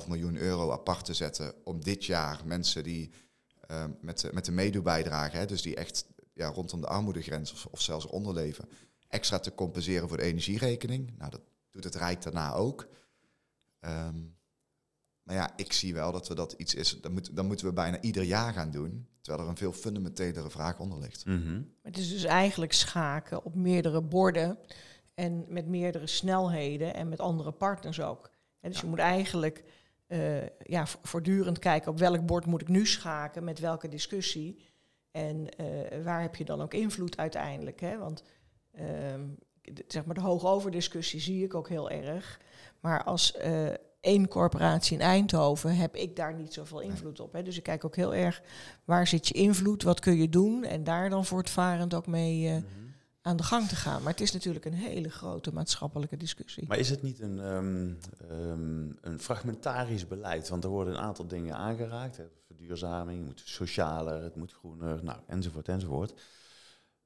2,5 0.00 0.08
miljoen 0.08 0.36
euro 0.36 0.72
apart 0.72 1.04
te 1.04 1.14
zetten 1.14 1.54
om 1.64 1.84
dit 1.84 2.04
jaar 2.04 2.40
mensen 2.44 2.82
die 2.82 3.10
eh, 3.68 3.84
met, 4.00 4.20
de- 4.20 4.30
met 4.32 4.44
de 4.44 4.52
meedoebijdrage, 4.52 5.36
hè, 5.36 5.46
dus 5.46 5.62
die 5.62 5.76
echt 5.76 6.06
ja, 6.34 6.46
rondom 6.48 6.80
de 6.80 6.86
armoedegrens 6.86 7.52
of, 7.52 7.66
of 7.66 7.80
zelfs 7.80 8.06
onderleven, 8.06 8.68
extra 9.08 9.38
te 9.38 9.54
compenseren 9.54 10.08
voor 10.08 10.16
de 10.16 10.22
energierekening. 10.22 11.14
Nou, 11.18 11.30
dat 11.30 11.40
doet 11.70 11.84
het 11.84 11.94
Rijk 11.94 12.22
daarna 12.22 12.52
ook. 12.52 12.88
Ehm, 13.80 14.16
maar 15.22 15.34
ja, 15.36 15.52
ik 15.56 15.72
zie 15.72 15.94
wel 15.94 16.12
dat 16.12 16.28
we 16.28 16.34
dat 16.34 16.52
iets 16.52 16.74
is, 16.74 17.00
dat, 17.00 17.12
moet, 17.12 17.36
dat 17.36 17.44
moeten 17.44 17.66
we 17.66 17.72
bijna 17.72 18.00
ieder 18.00 18.22
jaar 18.22 18.52
gaan 18.52 18.70
doen, 18.70 19.08
terwijl 19.20 19.44
er 19.44 19.50
een 19.50 19.56
veel 19.58 19.72
fundamentelere 19.72 20.50
vraag 20.50 20.78
onder 20.78 20.98
ligt. 20.98 21.24
Mhm. 21.24 21.62
Het 21.82 21.96
is 21.98 22.08
dus 22.08 22.24
eigenlijk 22.24 22.72
schaken 22.72 23.44
op 23.44 23.54
meerdere 23.54 24.02
borden 24.02 24.58
en 25.14 25.44
met 25.48 25.66
meerdere 25.66 26.06
snelheden 26.06 26.94
en 26.94 27.08
met 27.08 27.20
andere 27.20 27.52
partners 27.52 28.00
ook. 28.00 28.30
En 28.60 28.70
dus 28.70 28.80
je 28.80 28.86
moet 28.86 28.98
eigenlijk 28.98 29.64
eh, 30.08 30.46
ja, 30.62 30.86
vo- 30.86 30.98
voortdurend 31.02 31.58
kijken 31.58 31.90
op 31.90 31.98
welk 31.98 32.26
bord 32.26 32.46
moet 32.46 32.60
ik 32.62 32.68
nu 32.68 32.86
schaken, 32.86 33.44
met 33.44 33.58
welke 33.58 33.88
discussie. 33.88 34.64
En 35.10 35.48
eh, 35.56 36.02
waar 36.04 36.20
heb 36.22 36.36
je 36.36 36.44
dan 36.44 36.60
ook 36.60 36.74
invloed 36.74 37.16
uiteindelijk. 37.16 37.80
Hè? 37.80 37.98
Want 37.98 38.22
ehm, 38.72 39.26
de- 39.62 39.84
zeg 39.88 40.04
maar 40.04 40.14
de 40.14 40.20
hoogoverdiscussie 40.20 41.20
zie 41.20 41.44
ik 41.44 41.54
ook 41.54 41.68
heel 41.68 41.90
erg. 41.90 42.40
Maar 42.80 43.04
als 43.04 43.32
eh, 43.36 43.66
één 44.00 44.28
corporatie 44.28 44.96
in 44.96 45.02
Eindhoven 45.04 45.76
heb 45.76 45.96
ik 45.96 46.16
daar 46.16 46.34
niet 46.34 46.52
zoveel 46.52 46.80
invloed 46.80 47.20
op. 47.20 47.32
Hè? 47.32 47.42
Dus 47.42 47.56
ik 47.56 47.62
kijk 47.62 47.84
ook 47.84 47.96
heel 47.96 48.14
erg 48.14 48.42
waar 48.84 49.06
zit 49.06 49.28
je 49.28 49.34
invloed, 49.34 49.82
wat 49.82 50.00
kun 50.00 50.16
je 50.16 50.28
doen 50.28 50.64
en 50.64 50.84
daar 50.84 51.10
dan 51.10 51.24
voortvarend 51.24 51.94
ook 51.94 52.06
mee 52.06 52.48
Mhm. 52.50 52.62
Aan 53.28 53.36
de 53.36 53.42
gang 53.42 53.68
te 53.68 53.76
gaan. 53.76 54.02
Maar 54.02 54.12
het 54.12 54.20
is 54.20 54.32
natuurlijk 54.32 54.64
een 54.64 54.72
hele 54.72 55.10
grote 55.10 55.52
maatschappelijke 55.52 56.16
discussie. 56.16 56.64
Maar 56.68 56.78
is 56.78 56.90
het 56.90 57.02
niet 57.02 57.20
een, 57.20 57.38
ehm, 57.40 57.92
ehm, 58.30 58.90
een 59.00 59.20
fragmentarisch 59.20 60.06
beleid? 60.06 60.48
Want 60.48 60.64
er 60.64 60.70
worden 60.70 60.94
een 60.94 61.00
aantal 61.00 61.26
dingen 61.26 61.56
aangeraakt. 61.56 62.16
Hè. 62.16 62.24
Verduurzaming, 62.46 63.18
het 63.18 63.26
moet 63.26 63.42
socialer, 63.44 64.22
het 64.22 64.36
moet 64.36 64.52
groener, 64.52 65.04
nou, 65.04 65.18
enzovoort, 65.26 65.68
enzovoort. 65.68 66.14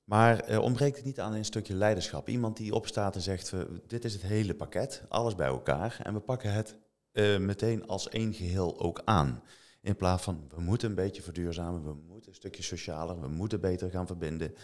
Maar 0.04 0.40
eh, 0.40 0.58
ontbreekt 0.58 0.96
het 0.96 1.04
niet 1.04 1.20
aan 1.20 1.34
een 1.34 1.44
stukje 1.44 1.74
leiderschap? 1.74 2.28
Iemand 2.28 2.56
die 2.56 2.74
opstaat 2.74 3.14
en 3.14 3.20
zegt, 3.20 3.52
eh, 3.52 3.60
dit 3.86 4.04
is 4.04 4.12
het 4.12 4.22
hele 4.22 4.54
pakket, 4.54 5.02
alles 5.08 5.34
bij 5.34 5.46
elkaar. 5.46 6.00
En 6.02 6.14
we 6.14 6.20
pakken 6.20 6.52
het 6.52 6.76
eh, 7.12 7.38
meteen 7.38 7.86
als 7.86 8.08
één 8.08 8.34
geheel 8.34 8.80
ook 8.80 9.02
aan. 9.04 9.42
In 9.80 9.96
plaats 9.96 10.22
van, 10.22 10.44
we 10.54 10.60
moeten 10.60 10.88
een 10.88 10.94
beetje 10.94 11.22
verduurzamen, 11.22 11.84
we 11.84 11.94
moeten 12.08 12.30
een 12.30 12.36
stukje 12.36 12.62
socialer, 12.62 13.20
we 13.20 13.28
moeten 13.28 13.60
beter 13.60 13.90
gaan 13.90 14.06
verbinden. 14.06 14.54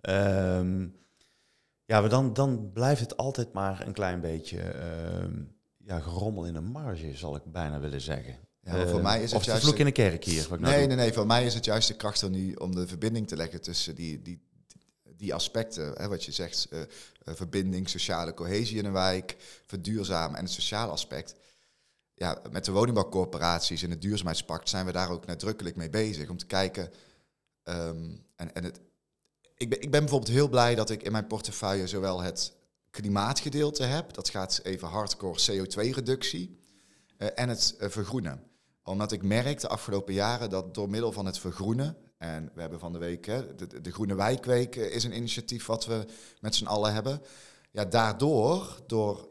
Ehm, 0.00 0.86
ja, 1.84 2.00
maar 2.00 2.08
dan, 2.08 2.32
dan 2.32 2.70
blijft 2.72 3.00
het 3.00 3.16
altijd 3.16 3.52
maar 3.52 3.86
een 3.86 3.92
klein 3.92 4.20
beetje 4.20 4.60
ehm, 4.60 5.42
ja, 5.76 6.00
gerommel 6.00 6.44
in 6.46 6.52
de 6.52 6.60
marge, 6.60 7.16
zal 7.16 7.36
ik 7.36 7.42
bijna 7.44 7.80
willen 7.80 8.00
zeggen. 8.00 8.36
Ja, 8.60 8.72
voor 8.72 8.80
Ehm, 8.94 9.02
mij 9.02 9.22
is 9.22 9.32
het 9.32 9.44
juist... 9.44 9.62
vloek 9.62 9.76
in 9.78 9.84
de 9.84 9.92
kerk 9.92 10.24
hier. 10.24 10.42
Wat 10.48 10.58
ik 10.58 10.64
nou 10.64 10.76
nee, 10.76 10.86
nee, 10.86 10.96
nee. 10.96 11.12
Voor 11.12 11.26
mij 11.26 11.44
is 11.46 11.54
het 11.54 11.64
juist 11.64 11.88
de 11.88 11.96
kracht 11.96 12.20
er 12.20 12.30
nu 12.30 12.54
om 12.54 12.74
de 12.74 12.86
verbinding 12.86 13.28
te 13.28 13.36
leggen 13.36 13.60
tussen 13.60 13.94
die, 13.94 14.22
die, 14.22 14.40
die 15.16 15.34
aspecten. 15.34 15.92
Hè, 15.96 16.08
wat 16.08 16.24
je 16.24 16.32
zegt, 16.32 16.66
eh, 16.70 16.80
eh, 16.80 16.86
verbinding, 17.24 17.88
sociale 17.88 18.34
cohesie 18.34 18.78
in 18.78 18.84
een 18.84 18.92
wijk, 18.92 19.36
verduurzamen 19.66 20.38
en 20.38 20.44
het 20.44 20.52
sociale 20.52 20.92
aspect. 20.92 21.34
Ja, 22.14 22.42
met 22.50 22.64
de 22.64 22.72
woningbouwcorporaties 22.72 23.82
in 23.82 23.90
het 23.90 24.02
duurzaamheidspact 24.02 24.68
zijn 24.68 24.86
we 24.86 24.92
daar 24.92 25.10
ook 25.10 25.26
nadrukkelijk 25.26 25.76
mee 25.76 25.90
bezig. 25.90 26.28
Om 26.28 26.36
te 26.36 26.46
kijken. 26.46 26.90
ehm, 27.62 28.10
en, 28.36 28.54
en 28.54 28.64
het, 28.64 28.80
ik, 29.58 29.68
ben, 29.68 29.80
ik 29.80 29.90
ben 29.90 30.00
bijvoorbeeld 30.00 30.30
heel 30.30 30.48
blij 30.48 30.74
dat 30.74 30.90
ik 30.90 31.02
in 31.02 31.12
mijn 31.12 31.26
portefeuille 31.26 31.86
zowel 31.86 32.22
het 32.22 32.52
klimaatgedeelte 32.90 33.82
heb. 33.82 34.14
Dat 34.14 34.28
gaat 34.28 34.60
even 34.62 34.88
hardcore 34.88 35.40
CO2-reductie. 35.40 36.56
eh, 37.16 37.28
en 37.34 37.48
het 37.48 37.74
eh, 37.78 37.88
vergroenen 37.88 38.46
omdat 38.82 39.12
ik 39.12 39.22
merk 39.22 39.60
de 39.60 39.68
afgelopen 39.68 40.14
jaren 40.14 40.50
dat 40.50 40.74
door 40.74 40.90
middel 40.90 41.12
van 41.12 41.26
het 41.26 41.38
vergroenen, 41.38 41.96
en 42.18 42.50
we 42.54 42.60
hebben 42.60 42.78
van 42.78 42.92
de 42.92 42.98
week, 42.98 43.26
hè, 43.26 43.54
de, 43.54 43.92
Groene 43.92 44.14
Wijkweek 44.14 44.76
eh, 44.76 44.94
is 44.94 45.04
een 45.04 45.16
initiatief 45.16 45.66
wat 45.66 45.86
we 45.86 46.04
met 46.40 46.54
z'n 46.54 46.66
allen 46.66 46.92
hebben. 46.92 47.22
Ja, 47.70 47.84
daardoor, 47.84 48.82
door, 48.86 49.28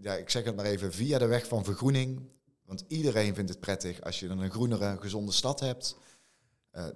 ja, 0.00 0.14
ik 0.14 0.30
zeg 0.30 0.44
het 0.44 0.56
maar 0.56 0.64
even, 0.64 0.92
via 0.92 1.18
de 1.18 1.26
weg 1.26 1.46
van 1.46 1.64
vergroening, 1.64 2.20
want 2.64 2.84
iedereen 2.88 3.34
vindt 3.34 3.50
het 3.50 3.60
prettig 3.60 4.00
als 4.00 4.20
je 4.20 4.28
een 4.28 4.50
groenere, 4.50 4.96
gezonde 5.00 5.32
stad 5.32 5.60
hebt. 5.60 5.96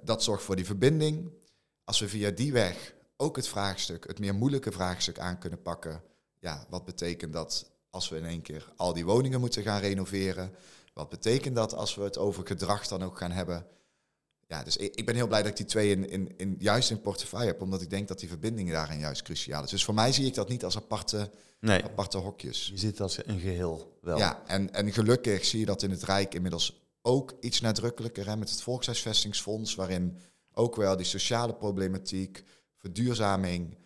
Dat 0.03 0.23
zorgt 0.23 0.43
voor 0.43 0.57
die 0.57 0.65
verbinding. 0.65 1.33
Als 1.85 2.01
we 2.01 2.09
via 2.09 2.31
die 2.31 2.53
weg 2.53 2.95
ook 3.17 3.37
het 3.37 3.49
vraagstuk, 3.49 4.07
het 4.07 4.19
meer 4.19 4.35
moeilijke 4.35 4.73
vraagstuk 4.73 5.19
aan 5.19 5.39
kunnen 5.39 5.63
pakken, 5.63 6.03
ja, 6.39 6.67
wat 6.69 6.85
betekent 6.85 7.33
dat 7.33 7.71
als 7.91 8.09
we 8.09 8.17
in 8.17 8.25
één 8.25 8.43
keer 8.43 8.73
al 8.77 8.93
die 8.93 9.05
woningen 9.05 9.41
moeten 9.41 9.63
gaan 9.63 9.81
renoveren? 9.81 10.55
Wat 10.93 11.09
betekent 11.09 11.57
dat 11.57 11.75
als 11.75 11.95
we 11.95 12.03
het 12.03 12.19
over 12.19 12.47
gedrag 12.47 12.87
dan 12.87 13.03
ook 13.03 13.19
gaan 13.19 13.31
hebben? 13.31 13.67
Ja, 14.47 14.63
dus 14.63 14.77
ik, 14.77 14.95
ik 14.95 15.07
ben 15.07 15.15
heel 15.15 15.27
blij 15.27 15.43
dat 15.43 15.51
ik 15.51 15.57
die 15.57 15.67
twee 15.67 15.91
in, 15.91 16.09
in, 16.09 16.35
in, 16.37 16.57
juist 16.59 16.91
in 16.91 17.01
portefeuille 17.01 17.47
heb, 17.47 17.61
omdat 17.61 17.83
ik 17.83 17.91
denk 17.91 18.09
dat 18.09 18.19
die 18.19 18.29
verbinding 18.29 18.71
daarin 18.71 18.99
juist 18.99 19.23
cruciaal 19.23 19.65
is. 19.65 19.71
Dus 19.71 19.85
voor 19.85 19.95
mij 19.95 20.13
zie 20.13 20.27
ik 20.27 20.35
dat 20.35 20.49
niet 20.49 20.65
als 20.65 20.77
aparte, 20.77 21.31
Nee, 21.61 21.85
aparte 21.85 22.19
hokjes. 22.19 22.69
je 22.69 22.79
zit 22.79 23.01
als 23.01 23.27
een 23.27 23.41
geheel 23.41 23.99
wel. 24.01 24.19
Ja, 24.19 24.43
en, 24.47 24.73
en 24.75 24.93
gelukkig 24.93 25.45
zie 25.45 25.61
je 25.61 25.67
dat 25.67 25.83
in 25.83 25.91
het 25.91 26.03
Rijk 26.03 26.35
inmiddels 26.35 26.81
ook 27.03 27.33
iets 27.41 27.61
nadrukkelijker 27.61 28.27
hè, 28.27 28.37
met 28.37 28.51
het 28.51 28.63
Volkshuisvestingsfonds, 28.63 29.75
waarin 29.75 30.19
ook 30.53 30.77
wel 30.77 30.97
die 30.97 31.07
sociale 31.07 31.55
problematiek, 31.55 32.45
verduurzaming 32.77 33.77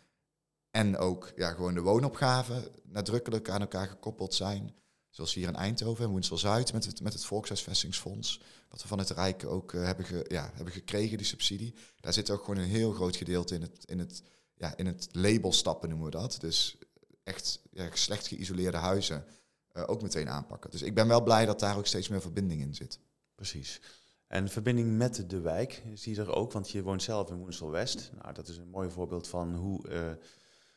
en 0.71 0.97
ook 0.99 1.33
ja, 1.37 1.51
gewoon 1.51 1.75
de 1.75 1.81
woonopgave 1.81 2.71
nadrukkelijk 2.85 3.51
aan 3.51 3.61
elkaar 3.61 3.89
gekoppeld 3.89 4.35
zijn. 4.35 4.75
Zoals 5.11 5.35
hier 5.35 5.49
in 5.49 5.57
Eindhoven 5.57 6.05
en 6.05 6.11
Woensel-Zuid 6.11 6.73
met 6.73 6.85
het, 6.85 7.01
met 7.01 7.13
het 7.13 7.25
Volkshuisvestingsfonds. 7.25 8.41
Wat 8.69 8.83
we 8.83 8.89
van 8.89 8.99
het 8.99 9.11
Rijk 9.11 9.45
ook 9.45 9.73
eh, 9.73 9.83
hebben, 9.83 10.05
ge, 10.05 10.25
ja, 10.29 10.51
hebben 10.55 10.73
gekregen, 10.73 11.17
die 11.17 11.27
subsidie. 11.27 11.75
Daar 12.01 12.13
zit 12.13 12.31
ook 12.31 12.45
gewoon 12.45 12.61
een 12.61 12.69
heel 12.69 12.93
groot 12.93 13.17
gedeelte 13.17 13.55
in 13.55 13.63
het, 13.63 13.85
in 13.85 13.99
het, 13.99 14.23
ja, 14.55 14.77
in 14.77 14.87
het 14.87 15.09
label 15.13 15.53
stappen, 15.53 15.89
noemen 15.89 16.07
we 16.07 16.17
dat. 16.17 16.37
Dus 16.41 16.79
echt 17.23 17.61
ja, 17.71 17.89
slecht 17.93 18.27
geïsoleerde 18.27 18.77
huizen 18.77 19.25
eh, 19.73 19.83
ook 19.87 20.03
meteen 20.03 20.29
aanpakken. 20.29 20.71
Dus 20.71 20.83
ik 20.83 20.95
ben 20.95 21.09
wel 21.09 21.23
blij 21.23 21.47
dat 21.47 21.61
daar 21.61 21.77
ook 21.77 21.87
steeds 21.87 22.09
meer 22.09 22.21
verbinding 22.21 22.61
in 22.61 22.75
zit. 22.75 22.99
Precies. 23.35 23.81
En 24.27 24.49
verbinding 24.49 24.97
met 24.97 25.25
de 25.31 25.41
wijk 25.41 25.83
zie 25.95 26.15
je 26.15 26.21
er 26.21 26.35
ook, 26.35 26.53
want 26.53 26.71
je 26.71 26.83
woont 26.83 27.03
zelf 27.03 27.31
in 27.31 27.37
Woensel-West. 27.37 28.11
Nou, 28.23 28.35
dat 28.35 28.49
is 28.49 28.57
een 28.57 28.69
mooi 28.71 28.91
voorbeeld 28.91 29.29
van 29.29 29.55
hoe 29.55 29.89
eh, 29.89 30.01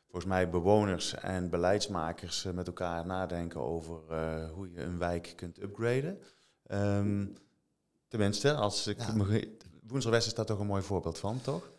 volgens 0.04 0.26
mij 0.26 0.50
bewoners 0.50 1.14
en 1.16 1.50
beleidsmakers 1.50 2.46
eh, 2.46 2.54
met 2.54 2.68
elkaar 2.68 3.06
nadenken 3.06 3.62
over 3.62 4.00
eh, 4.10 4.50
hoe 4.52 4.72
je 4.72 4.82
een 4.82 4.98
wijk 4.98 5.34
kunt 5.36 5.62
upgraden. 5.62 6.20
Ehm, 6.66 7.26
tenminste, 8.08 8.54
als 8.54 8.88
ik 8.88 9.00
Ja. 9.00 9.14
me- 9.14 9.58
Woensel-West 9.88 10.28
is 10.28 10.34
daar 10.34 10.46
toch 10.46 10.60
een 10.60 10.66
mooi 10.68 10.84
voorbeeld 10.84 11.18
van, 11.20 11.42
toch? 11.42 11.72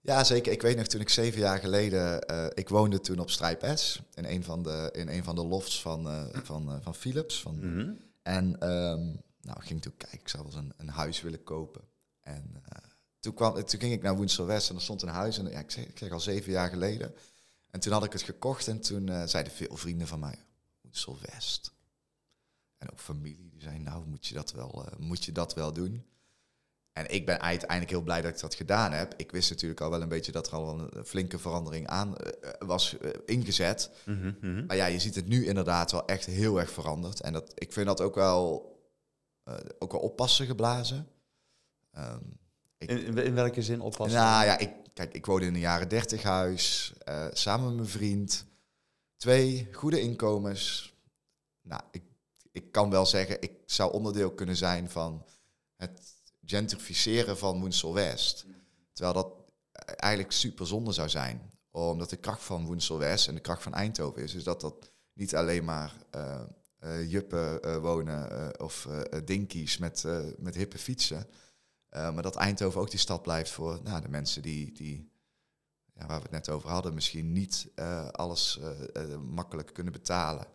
Ja, 0.00 0.24
zeker. 0.24 0.52
Ik 0.52 0.62
weet 0.62 0.76
nog 0.76 0.86
toen 0.86 1.00
ik 1.00 1.08
zeven 1.08 1.40
jaar 1.40 1.58
geleden, 1.58 2.26
ik 2.54 2.68
woonde 2.68 3.00
toen 3.00 3.18
op 3.18 3.30
Strijp 3.30 3.62
S, 3.74 4.02
in 4.14 4.24
een 4.24 4.44
van 4.44 4.62
de, 4.62 4.88
in 4.92 5.08
een 5.08 5.24
van 5.24 5.34
de 5.34 5.44
lofts 5.46 5.80
van, 5.82 6.08
van, 6.32 6.78
van 6.82 6.94
Philips. 6.94 7.40
Van, 7.42 7.58
Mhm. 7.58 7.90
En 8.22 8.60
ehm, 8.60 9.14
nou, 9.44 9.58
ik 9.60 9.66
ging 9.66 9.82
toen 9.82 9.96
kijken, 9.96 10.18
ik 10.20 10.28
zou 10.28 10.42
wel 10.42 10.52
eens 10.52 10.62
een, 10.62 10.72
een 10.76 10.88
huis 10.88 11.20
willen 11.20 11.42
kopen. 11.42 11.82
En 12.20 12.62
eh, 12.68 12.88
toen, 13.20 13.34
kwam, 13.34 13.54
toen 13.54 13.80
ging 13.80 13.92
ik 13.92 14.02
naar 14.02 14.16
Woensel 14.16 14.46
West 14.46 14.68
en 14.68 14.74
er 14.74 14.82
stond 14.82 15.02
een 15.02 15.08
huis, 15.08 15.38
en 15.38 15.50
ja, 15.50 15.58
ik, 15.58 15.70
zeg, 15.70 15.84
ik 15.84 15.98
zeg 15.98 16.10
al 16.10 16.20
zeven 16.20 16.52
jaar 16.52 16.68
geleden. 16.68 17.14
En 17.70 17.80
toen 17.80 17.92
had 17.92 18.04
ik 18.04 18.12
het 18.12 18.22
gekocht 18.22 18.68
en 18.68 18.80
toen 18.80 19.08
eh, 19.08 19.26
zeiden 19.26 19.52
veel 19.52 19.76
vrienden 19.76 20.06
van 20.06 20.20
mij, 20.20 20.44
Woensel 20.80 21.18
West. 21.20 21.72
En 22.78 22.90
ook 22.90 23.00
familie, 23.00 23.50
die 23.50 23.60
zei, 23.60 23.78
nou 23.78 24.06
moet 24.06 24.26
je 24.26 24.34
dat 24.34 24.52
wel, 24.52 24.86
eh, 24.86 24.98
moet 24.98 25.24
je 25.24 25.32
dat 25.32 25.54
wel 25.54 25.72
doen. 25.72 26.06
En 26.92 27.10
ik 27.10 27.26
ben 27.26 27.40
uiteindelijk 27.40 27.90
heel 27.90 28.02
blij 28.02 28.22
dat 28.22 28.30
ik 28.30 28.40
dat 28.40 28.54
gedaan 28.54 28.92
heb. 28.92 29.14
Ik 29.16 29.30
wist 29.30 29.50
natuurlijk 29.50 29.80
al 29.80 29.90
wel 29.90 30.02
een 30.02 30.08
beetje 30.08 30.32
dat 30.32 30.46
er 30.46 30.52
al 30.52 30.78
een 30.78 31.04
flinke 31.04 31.38
verandering 31.38 31.86
aan 31.86 32.14
was 32.58 32.96
ingezet. 33.26 33.90
Mhm, 34.04 34.32
mhm. 34.40 34.66
Maar 34.66 34.76
ja, 34.76 34.86
je 34.86 34.98
ziet 34.98 35.14
het 35.14 35.26
nu 35.26 35.46
inderdaad 35.46 35.92
wel 35.92 36.06
echt 36.06 36.26
heel 36.26 36.60
erg 36.60 36.70
veranderd. 36.70 37.20
En 37.20 37.32
dat, 37.32 37.52
ik 37.54 37.72
vind 37.72 37.86
dat 37.86 38.00
ook 38.00 38.14
wel, 38.14 38.73
ook 39.78 39.92
wel 39.92 40.00
oppassen 40.00 40.46
geblazen. 40.46 41.08
Ehm, 41.92 42.20
ik- 42.78 42.90
In, 42.90 43.18
in- 43.18 43.34
welke 43.34 43.62
zin 43.62 43.80
oppassen? 43.80 44.20
nou 44.20 44.44
ja, 44.44 44.58
ik, 44.58 44.70
kijk, 44.92 45.14
ik 45.14 45.26
woonde 45.26 45.46
in 45.46 45.54
een 45.54 45.60
jaren 45.60 45.88
dertig 45.88 46.22
huis, 46.22 46.92
eh, 47.04 47.26
samen 47.32 47.66
met 47.66 47.74
mijn 47.76 47.88
vriend. 47.88 48.44
Twee 49.16 49.68
goede 49.72 50.00
inkomens. 50.00 50.94
Nou, 51.62 51.82
ik, 51.90 52.02
ik 52.52 52.72
kan 52.72 52.90
wel 52.90 53.06
zeggen, 53.06 53.42
ik 53.42 53.52
zou 53.66 53.92
onderdeel 53.92 54.30
kunnen 54.32 54.56
zijn 54.56 54.90
van 54.90 55.24
het 55.76 56.00
gentrificeren 56.44 57.38
van 57.38 57.60
Woensel 57.60 57.94
West. 57.94 58.44
Terwijl 58.92 59.14
dat 59.14 59.32
eigenlijk 59.96 60.32
super 60.32 60.66
zonde 60.66 60.92
zou 60.92 61.08
zijn. 61.08 61.52
Omdat 61.70 62.10
de 62.10 62.16
kracht 62.16 62.42
van 62.42 62.66
Woensel 62.66 62.98
West 62.98 63.28
en 63.28 63.34
de 63.34 63.40
kracht 63.40 63.62
van 63.62 63.74
Eindhoven 63.74 64.22
is, 64.22 64.34
is 64.34 64.44
dat 64.44 64.60
dat 64.60 64.90
niet 65.12 65.34
alleen 65.36 65.64
maar 65.64 65.94
eh, 66.10 66.34
eh, 66.34 66.40
juppen 66.92 67.62
eh, 67.62 67.76
wonen 67.76 68.30
eh, 68.30 68.64
of 68.64 68.86
eh, 68.86 69.20
dinkies 69.24 69.78
met, 69.78 70.04
eh, 70.04 70.20
met 70.38 70.54
hippe 70.54 70.78
fietsen. 70.78 71.26
Maar 71.90 72.22
dat 72.22 72.36
Eindhoven 72.36 72.80
ook 72.80 72.90
die 72.90 72.98
stad 72.98 73.22
blijft 73.22 73.50
voor 73.50 73.80
nou, 73.82 74.00
de 74.00 74.08
mensen 74.08 74.42
die, 74.42 74.72
die 74.72 75.10
ja, 75.92 76.06
waar 76.06 76.16
we 76.16 76.22
het 76.22 76.30
net 76.30 76.48
over 76.48 76.70
hadden, 76.70 76.94
misschien 76.94 77.32
niet 77.32 77.70
alles 78.12 78.60
makkelijk 79.30 79.72
kunnen 79.72 79.92
betalen. 79.92 80.46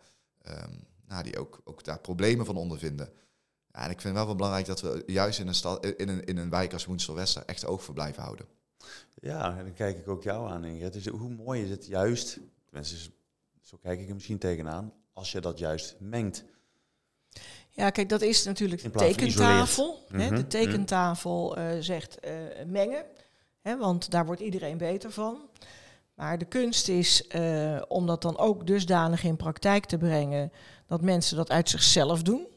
Um, 0.48 0.88
nou, 1.08 1.24
die 1.24 1.40
ook, 1.40 1.62
ook 1.64 1.84
daar 1.84 2.00
problemen 2.00 2.46
van 2.46 2.56
ondervinden. 2.56 3.10
Ja, 3.72 3.84
en 3.84 3.90
ik 3.90 4.02
vind 4.02 4.14
wel 4.14 4.26
wel 4.26 4.36
belangrijk 4.36 4.66
dat 4.66 4.82
we 4.82 5.04
juist 5.06 5.40
in 5.40 5.48
een, 5.48 5.56
stad, 5.56 5.86
in 5.86 6.10
een, 6.10 6.24
in 6.24 6.38
een 6.38 6.50
wijk 6.50 6.74
als 6.74 6.86
Woensel-Wester 6.86 7.44
echt 7.46 7.66
oog 7.66 7.84
voor 7.84 7.94
blijven 7.94 8.24
houden. 8.24 8.46
Ja, 9.14 9.58
en 9.58 9.64
dan 9.64 9.74
kijk 9.74 9.98
ik 9.98 10.08
ook 10.08 10.24
jou 10.24 10.50
aan, 10.50 10.66
Ingrid. 10.66 11.06
Hoe 11.06 11.30
mooi 11.30 11.64
is 11.64 11.70
het 11.70 11.86
juist, 11.86 12.40
tenminste, 12.66 13.12
zo 13.62 13.78
kijk 13.78 14.00
ik 14.00 14.08
er 14.08 14.14
misschien 14.14 14.38
tegenaan, 14.38 14.94
als 15.20 15.32
je 15.32 15.40
dat 15.40 15.60
juist 15.60 15.96
mengt. 16.00 16.44
Ja, 17.70 17.90
kijk, 17.90 18.10
dat 18.10 18.22
is 18.22 18.44
natuurlijk 18.44 18.82
de 18.82 18.90
tekentafel. 18.90 20.00
Hè, 20.08 20.26
Mhm, 20.26 20.36
de 20.36 20.48
tekentafel 20.48 21.58
uh, 21.58 21.66
zegt 21.80 22.18
uh, 22.26 22.32
mengen, 22.66 23.04
hè, 23.62 23.78
want 23.78 24.12
daar 24.12 24.26
wordt 24.26 24.42
iedereen 24.42 24.78
beter 24.78 25.12
van. 25.12 25.38
Maar 26.14 26.38
de 26.38 26.46
kunst 26.46 26.88
is 26.88 27.26
uh, 27.36 27.82
om 27.88 28.06
dat 28.06 28.22
dan 28.22 28.38
ook 28.38 28.68
dusdanig 28.68 29.24
in 29.24 29.36
praktijk 29.36 29.86
te 29.86 29.98
brengen 29.98 30.52
dat 30.88 31.02
mensen 31.02 31.38
dat 31.38 31.50
uit 31.50 31.70
zichzelf 31.70 32.22
doen. 32.22 32.48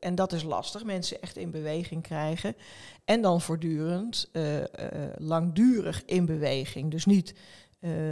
En 0.00 0.14
dat 0.14 0.32
is 0.32 0.42
lastig, 0.42 0.84
mensen 0.84 1.22
echt 1.22 1.36
in 1.36 1.50
beweging 1.50 2.02
krijgen. 2.02 2.56
En 3.04 3.22
dan 3.22 3.40
voortdurend, 3.40 4.30
langdurig 5.16 6.02
in 6.04 6.24
beweging. 6.26 6.90
Dus 6.90 7.04
niet 7.04 7.34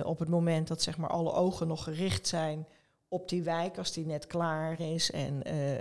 op 0.02 0.18
het 0.18 0.28
moment 0.28 0.68
dat 0.68 0.82
zeg 0.82 0.97
maar, 0.97 1.11
alle 1.11 1.32
ogen 1.32 1.66
nog 1.66 1.85
gericht 1.85 2.26
zijn 2.26 2.66
op 3.08 3.28
die 3.28 3.42
wijk 3.42 3.78
als 3.78 3.92
die 3.92 4.06
net 4.06 4.26
klaar 4.26 4.80
is 4.80 5.10
en 5.10 5.48
uh, 5.48 5.74
uh, 5.74 5.80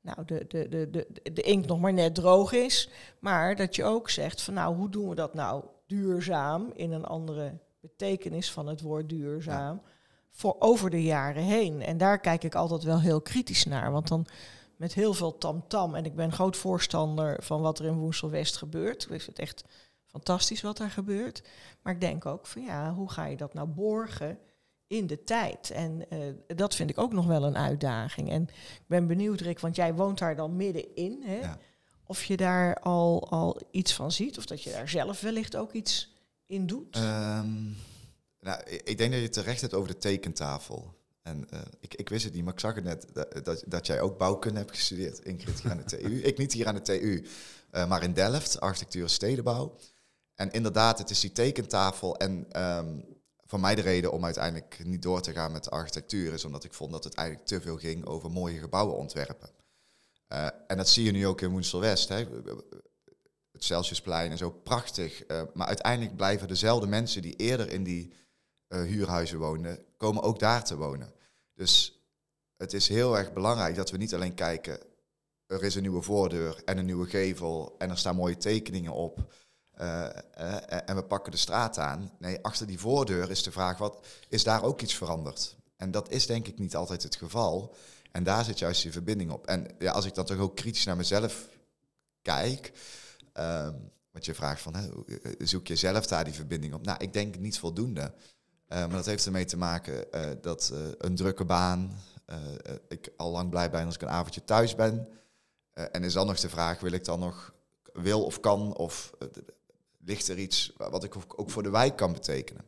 nou, 0.00 0.24
de, 0.24 0.44
de, 0.48 0.68
de, 0.68 0.90
de, 0.90 1.32
de 1.32 1.42
inkt 1.42 1.66
nog 1.66 1.80
maar 1.80 1.92
net 1.92 2.14
droog 2.14 2.52
is. 2.52 2.88
Maar 3.18 3.56
dat 3.56 3.76
je 3.76 3.84
ook 3.84 4.10
zegt 4.10 4.42
van 4.42 4.54
nou, 4.54 4.76
hoe 4.76 4.88
doen 4.88 5.08
we 5.08 5.14
dat 5.14 5.34
nou 5.34 5.64
duurzaam 5.86 6.70
in 6.74 6.92
een 6.92 7.04
andere 7.04 7.58
betekenis 7.80 8.52
van 8.52 8.66
het 8.66 8.80
woord 8.80 9.08
duurzaam 9.08 9.80
ja. 9.84 9.90
voor 10.30 10.56
over 10.58 10.90
de 10.90 11.02
jaren 11.02 11.42
heen. 11.42 11.82
En 11.82 11.98
daar 11.98 12.20
kijk 12.20 12.44
ik 12.44 12.54
altijd 12.54 12.82
wel 12.82 13.00
heel 13.00 13.20
kritisch 13.20 13.64
naar, 13.64 13.92
want 13.92 14.08
dan 14.08 14.26
met 14.76 14.94
heel 14.94 15.14
veel 15.14 15.38
tamtam 15.38 15.68
-tam, 15.68 15.94
en 15.94 16.04
ik 16.04 16.14
ben 16.14 16.32
groot 16.32 16.56
voorstander 16.56 17.42
van 17.42 17.60
wat 17.60 17.78
er 17.78 17.84
in 17.84 17.98
Woensel 17.98 18.30
West 18.30 18.56
gebeurt. 18.56 19.02
Ik 19.02 19.08
vind 19.08 19.26
het 19.26 19.38
echt 19.38 19.64
fantastisch 20.06 20.62
wat 20.62 20.76
daar 20.76 20.90
gebeurt. 20.90 21.42
Maar 21.82 21.92
ik 21.92 22.00
denk 22.00 22.26
ook 22.26 22.46
van 22.46 22.62
ja, 22.62 22.94
hoe 22.94 23.10
ga 23.10 23.24
je 23.24 23.36
dat 23.36 23.54
nou 23.54 23.68
borgen 23.68 24.38
in 24.90 25.06
de 25.06 25.24
tijd. 25.24 25.70
En 25.70 26.04
uh, 26.12 26.18
dat 26.46 26.74
vind 26.74 26.90
ik 26.90 26.98
ook 26.98 27.12
nog 27.12 27.26
wel 27.26 27.44
een 27.44 27.56
uitdaging. 27.56 28.30
En 28.30 28.42
ik 28.42 28.84
ben 28.86 29.06
benieuwd, 29.06 29.40
Rick, 29.40 29.60
want 29.60 29.76
jij 29.76 29.94
woont 29.94 30.18
daar 30.18 30.36
dan 30.36 30.56
middenin. 30.56 31.22
Hè? 31.22 31.40
Ja. 31.40 31.58
Of 32.06 32.24
je 32.24 32.36
daar 32.36 32.74
al, 32.74 33.28
al 33.28 33.60
iets 33.70 33.94
van 33.94 34.12
ziet, 34.12 34.38
of 34.38 34.46
dat 34.46 34.62
je 34.62 34.70
daar 34.70 34.88
zelf 34.88 35.20
wellicht 35.20 35.56
ook 35.56 35.72
iets 35.72 36.14
in 36.46 36.66
doet? 36.66 36.96
Ehm, 36.96 37.62
nou, 38.40 38.62
ik 38.84 38.98
denk 38.98 39.12
dat 39.12 39.20
je 39.20 39.28
terecht 39.28 39.60
hebt 39.60 39.74
over 39.74 39.88
de 39.88 39.98
tekentafel. 39.98 40.94
En 41.22 41.50
eh, 41.50 41.60
ik, 41.80 41.94
ik 41.94 42.08
wist 42.08 42.24
het 42.24 42.34
niet, 42.34 42.44
maar 42.44 42.52
ik 42.52 42.60
zag 42.60 42.74
het 42.74 42.84
net 42.84 43.06
dat, 43.12 43.44
dat, 43.44 43.64
dat 43.66 43.86
jij 43.86 44.00
ook 44.00 44.18
bouwkunde 44.18 44.58
hebt 44.58 44.70
gestudeerd. 44.70 45.18
Ingrid 45.18 45.60
hier 45.60 45.70
aan 45.70 45.76
de 45.76 45.84
TU. 45.84 46.22
Ik 46.22 46.38
niet 46.38 46.52
hier 46.52 46.66
aan 46.66 46.74
de 46.74 46.82
TU, 46.82 47.26
eh, 47.70 47.88
maar 47.88 48.02
in 48.02 48.12
Delft, 48.12 48.60
architectuur 48.60 49.02
en 49.02 49.10
stedenbouw. 49.10 49.76
En 50.34 50.50
inderdaad, 50.50 50.98
het 50.98 51.10
is 51.10 51.20
die 51.20 51.32
tekentafel. 51.32 52.16
En 52.16 52.46
ehm, 52.50 52.98
voor 53.50 53.60
mij 53.60 53.74
de 53.74 53.80
reden 53.80 54.12
om 54.12 54.24
uiteindelijk 54.24 54.80
niet 54.84 55.02
door 55.02 55.20
te 55.20 55.32
gaan 55.32 55.52
met 55.52 55.70
architectuur 55.70 56.32
is 56.32 56.44
omdat 56.44 56.64
ik 56.64 56.74
vond 56.74 56.92
dat 56.92 57.04
het 57.04 57.14
eigenlijk 57.14 57.48
te 57.48 57.60
veel 57.60 57.76
ging 57.76 58.06
over 58.06 58.30
mooie 58.30 58.58
gebouwen 58.58 58.96
ontwerpen. 58.96 59.50
Eh, 60.26 60.46
en 60.66 60.76
dat 60.76 60.88
zie 60.88 61.04
je 61.04 61.10
nu 61.10 61.26
ook 61.26 61.40
in 61.40 61.50
Woensel 61.50 61.80
West. 61.80 62.08
Hè. 62.08 62.16
Het 63.52 63.64
Celsiusplein 63.64 64.30
en 64.30 64.38
zo, 64.38 64.50
prachtig. 64.50 65.24
Eh, 65.24 65.42
maar 65.54 65.66
uiteindelijk 65.66 66.16
blijven 66.16 66.48
dezelfde 66.48 66.86
mensen 66.86 67.22
die 67.22 67.36
eerder 67.36 67.70
in 67.70 67.82
die 67.82 68.12
eh, 68.66 68.82
huurhuizen 68.82 69.38
woonden, 69.38 69.84
komen 69.96 70.22
ook 70.22 70.38
daar 70.38 70.64
te 70.64 70.76
wonen. 70.76 71.12
Dus 71.54 72.02
het 72.56 72.72
is 72.72 72.88
heel 72.88 73.18
erg 73.18 73.32
belangrijk 73.32 73.74
dat 73.76 73.90
we 73.90 73.96
niet 73.96 74.14
alleen 74.14 74.34
kijken, 74.34 74.78
er 75.46 75.62
is 75.62 75.74
een 75.74 75.82
nieuwe 75.82 76.02
voordeur 76.02 76.62
en 76.64 76.78
een 76.78 76.86
nieuwe 76.86 77.08
gevel 77.08 77.74
en 77.78 77.90
er 77.90 77.98
staan 77.98 78.16
mooie 78.16 78.36
tekeningen 78.36 78.92
op. 78.92 79.32
eh, 79.80 80.06
eh, 80.34 80.80
en 80.86 80.96
we 80.96 81.02
pakken 81.02 81.32
de 81.32 81.38
straat 81.38 81.78
aan. 81.78 82.12
Nee, 82.18 82.38
achter 82.42 82.66
die 82.66 82.78
voordeur 82.78 83.30
is 83.30 83.42
de 83.42 83.52
vraag, 83.52 83.78
wat 83.78 84.06
is 84.28 84.44
daar 84.44 84.62
ook 84.62 84.80
iets 84.80 84.94
veranderd? 84.94 85.56
En 85.76 85.90
dat 85.90 86.10
is 86.10 86.26
denk 86.26 86.46
ik 86.46 86.58
niet 86.58 86.76
altijd 86.76 87.02
het 87.02 87.16
geval. 87.16 87.74
En 88.12 88.22
daar 88.22 88.44
zit 88.44 88.58
juist 88.58 88.82
die 88.82 88.92
verbinding 88.92 89.30
op. 89.30 89.46
En 89.46 89.66
ja, 89.78 89.92
als 89.92 90.04
ik 90.04 90.14
dan 90.14 90.24
toch 90.24 90.38
ook 90.38 90.56
kritisch 90.56 90.84
naar 90.84 90.96
mezelf 90.96 91.48
kijk, 92.22 92.72
ehm, 93.32 93.74
wat 94.10 94.24
je 94.24 94.34
vraagt 94.34 94.62
van, 94.62 94.74
eh, 94.74 94.82
zoek 95.38 95.66
je 95.66 95.76
zelf 95.76 96.06
daar 96.06 96.24
die 96.24 96.34
verbinding 96.34 96.74
op? 96.74 96.84
Nou, 96.84 96.98
ik 97.00 97.12
denk 97.12 97.38
niet 97.38 97.58
voldoende. 97.58 98.14
Maar 98.68 98.88
dat 98.88 99.06
heeft 99.06 99.26
ermee 99.26 99.44
te 99.44 99.56
maken 99.56 100.06
dat 100.40 100.72
een 100.98 101.16
drukke 101.16 101.44
baan, 101.44 101.98
ik 102.88 103.12
al 103.16 103.30
lang 103.30 103.50
blij 103.50 103.70
ben 103.70 103.86
als 103.86 103.94
ik 103.94 104.02
een 104.02 104.08
avondje 104.08 104.44
thuis 104.44 104.74
ben. 104.74 105.08
En 105.72 106.04
is 106.04 106.12
dan 106.12 106.26
nog 106.26 106.40
de 106.40 106.48
vraag, 106.48 106.80
wil 106.80 106.92
ik 106.92 107.04
dan 107.04 107.20
nog, 107.20 107.54
wil 107.92 108.24
of 108.24 108.40
kan, 108.40 108.76
of 108.76 109.12
ligt 110.10 110.28
er 110.28 110.38
iets 110.38 110.72
wat 110.76 111.04
ik 111.04 111.14
ook 111.40 111.50
voor 111.50 111.62
de 111.62 111.70
wijk 111.70 111.96
kan 111.96 112.12
betekenen? 112.12 112.64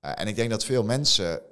Eh, 0.00 0.12
en 0.20 0.26
ik 0.26 0.36
denk 0.36 0.50
dat 0.50 0.64
veel 0.64 0.84
mensen 0.84 1.42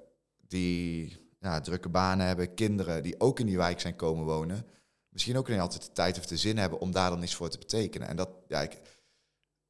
die 0.49 1.17
ja, 1.41 1.61
drukke 1.61 1.89
banen 1.89 2.27
hebben, 2.27 2.55
kinderen 2.55 3.03
die 3.03 3.21
ook 3.21 3.41
in 3.41 3.47
die 3.47 3.57
wijk 3.57 3.81
zijn 3.81 3.97
komen 3.97 4.25
wonen, 4.25 4.67
misschien 5.09 5.37
ook 5.37 5.49
niet 5.49 5.61
altijd 5.61 5.83
de 5.83 5.93
tijd 5.93 6.19
of 6.19 6.27
de 6.27 6.37
zin 6.37 6.59
hebben 6.59 6.81
om 6.81 6.93
daar 6.93 7.11
dan 7.11 7.23
iets 7.23 7.35
voor 7.35 7.49
te 7.49 7.59
betekenen. 7.59 8.09
En, 8.09 8.17
dat, 8.17 8.29
ja, 8.49 8.61
ik, 8.63 8.81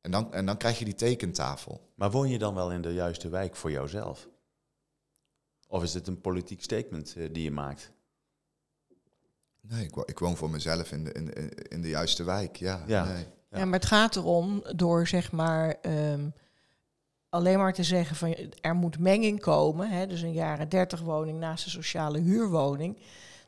en, 0.01 0.11
dan, 0.11 0.33
en 0.33 0.47
dan 0.47 0.57
krijg 0.57 0.79
je 0.79 0.85
die 0.85 0.95
tekentafel. 0.95 1.93
Maar 1.95 2.11
woon 2.11 2.29
je 2.29 2.39
dan 2.39 2.55
wel 2.55 2.73
in 2.73 2.83
de 2.83 2.93
juiste 2.95 3.29
wijk 3.29 3.57
voor 3.57 3.71
jouzelf? 3.71 4.29
Of 5.69 5.83
is 5.83 5.95
het 5.95 6.07
een 6.07 6.21
politiek 6.21 6.63
statement 6.63 7.15
eh, 7.17 7.29
die 7.33 7.43
je 7.43 7.51
maakt? 7.51 7.93
Nee, 9.61 9.85
ik, 9.85 9.95
wo- 9.95 10.03
ik 10.07 10.19
woon 10.19 10.37
voor 10.37 10.51
mezelf 10.51 10.93
in 10.93 11.05
de, 11.05 11.13
in, 11.13 11.33
in- 11.33 11.53
in 11.69 11.83
de 11.83 11.89
juiste 11.89 12.25
wijk. 12.25 12.57
Ja, 12.57 12.85
Ja. 12.87 13.05
Nee. 13.13 13.27
Ja. 13.57 13.65
Maar 13.65 13.79
het 13.79 13.89
gaat 13.89 14.17
erom 14.17 14.63
door 14.75 15.07
zeg 15.07 15.33
maar 15.33 15.77
ehm, 15.83 16.29
alleen 17.29 17.59
maar 17.59 17.73
te 17.73 17.85
zeggen 17.85 18.17
van 18.17 18.37
er 18.61 18.75
moet 18.75 18.99
menging 18.99 19.41
komen, 19.41 19.91
hè, 19.91 20.07
dus 20.07 20.23
een 20.23 20.33
jaren 20.33 20.69
30 20.69 21.01
woning 21.01 21.39
naast 21.39 21.65
een 21.65 21.71
sociale 21.71 22.21
huurwoning. 22.21 22.99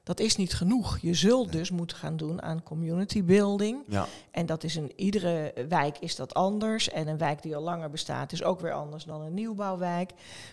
Dat 0.08 0.20
is 0.20 0.36
niet 0.36 0.54
genoeg. 0.54 0.98
Je 0.98 1.14
zult 1.14 1.52
dus 1.52 1.70
moeten 1.70 1.96
gaan 1.96 2.16
doen 2.16 2.42
aan 2.42 2.62
community 2.62 3.24
building. 3.24 3.82
Ja. 3.88 4.06
En 4.30 4.46
dat 4.46 4.64
is 4.64 4.76
in 4.76 4.92
iedere 4.96 5.54
wijk 5.68 5.98
is 5.98 6.16
dat 6.16 6.34
anders. 6.34 6.90
En 6.90 7.08
een 7.08 7.18
wijk 7.18 7.42
die 7.42 7.56
al 7.56 7.62
langer 7.62 7.90
bestaat 7.90 8.32
is 8.32 8.42
ook 8.42 8.60
weer 8.60 8.72
anders 8.72 9.04
dan 9.04 9.20
een 9.20 9.34
nieuwbouwwijk. 9.34 10.10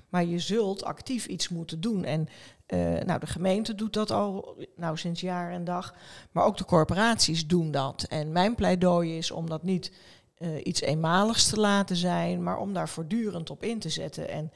Maar 0.09 0.25
je 0.25 0.39
zult 0.39 0.83
actief 0.83 1.25
iets 1.25 1.49
moeten 1.49 1.81
doen. 1.81 2.03
En 2.03 2.27
eh, 2.65 2.79
nou, 2.79 3.19
de 3.19 3.27
gemeente 3.27 3.75
doet 3.75 3.93
dat 3.93 4.11
al 4.11 4.57
nou, 4.75 4.97
sinds 4.97 5.21
jaar 5.21 5.51
en 5.51 5.63
dag. 5.63 5.95
Maar 6.31 6.45
ook 6.45 6.57
de 6.57 6.65
corporaties 6.65 7.47
doen 7.47 7.71
dat. 7.71 8.05
En 8.09 8.31
mijn 8.31 8.55
pleidooi 8.55 9.17
is 9.17 9.31
om 9.31 9.49
dat 9.49 9.63
niet 9.63 9.91
eh, 10.35 10.49
iets 10.63 10.81
eenmaligs 10.81 11.49
te 11.49 11.59
laten 11.59 11.95
zijn, 11.95 12.43
maar 12.43 12.57
om 12.57 12.73
daar 12.73 12.89
voortdurend 12.89 13.49
op 13.49 13.63
in 13.63 13.79
te 13.79 13.89
zetten. 13.89 14.29
En 14.29 14.51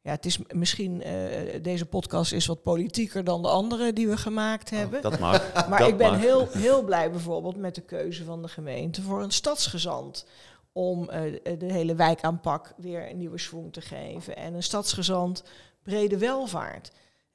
ja, 0.00 0.10
het 0.10 0.26
is 0.26 0.38
misschien, 0.48 1.02
eh, 1.02 1.62
deze 1.62 1.86
podcast 1.86 2.32
is 2.32 2.46
wat 2.46 2.62
politieker 2.62 3.24
dan 3.24 3.42
de 3.42 3.48
andere 3.48 3.92
die 3.92 4.08
we 4.08 4.16
gemaakt 4.16 4.70
hebben. 4.70 5.02
Dat 5.02 5.18
mag. 5.18 5.52
Maar 5.68 5.78
dat 5.78 5.88
ik 5.88 5.96
ben 5.96 6.10
mag. 6.10 6.20
heel, 6.20 6.48
heel 6.52 6.82
blij 6.82 7.10
bijvoorbeeld 7.10 7.56
met 7.56 7.74
de 7.74 7.80
keuze 7.80 8.24
van 8.24 8.42
de 8.42 8.48
gemeente 8.48 9.02
voor 9.02 9.22
een 9.22 9.30
stadsgezant. 9.30 10.26
Om 10.72 11.06
de 11.06 11.72
hele 11.72 11.94
wijkaanpak 11.94 12.72
weer 12.76 13.10
een 13.10 13.18
nieuwe 13.18 13.38
schwung 13.38 13.72
te 13.72 13.80
geven. 13.80 14.36
En 14.36 14.54
een 14.54 14.62
stadsgezant 14.62 15.44
brede 15.82 16.18
welvaart. 16.18 16.92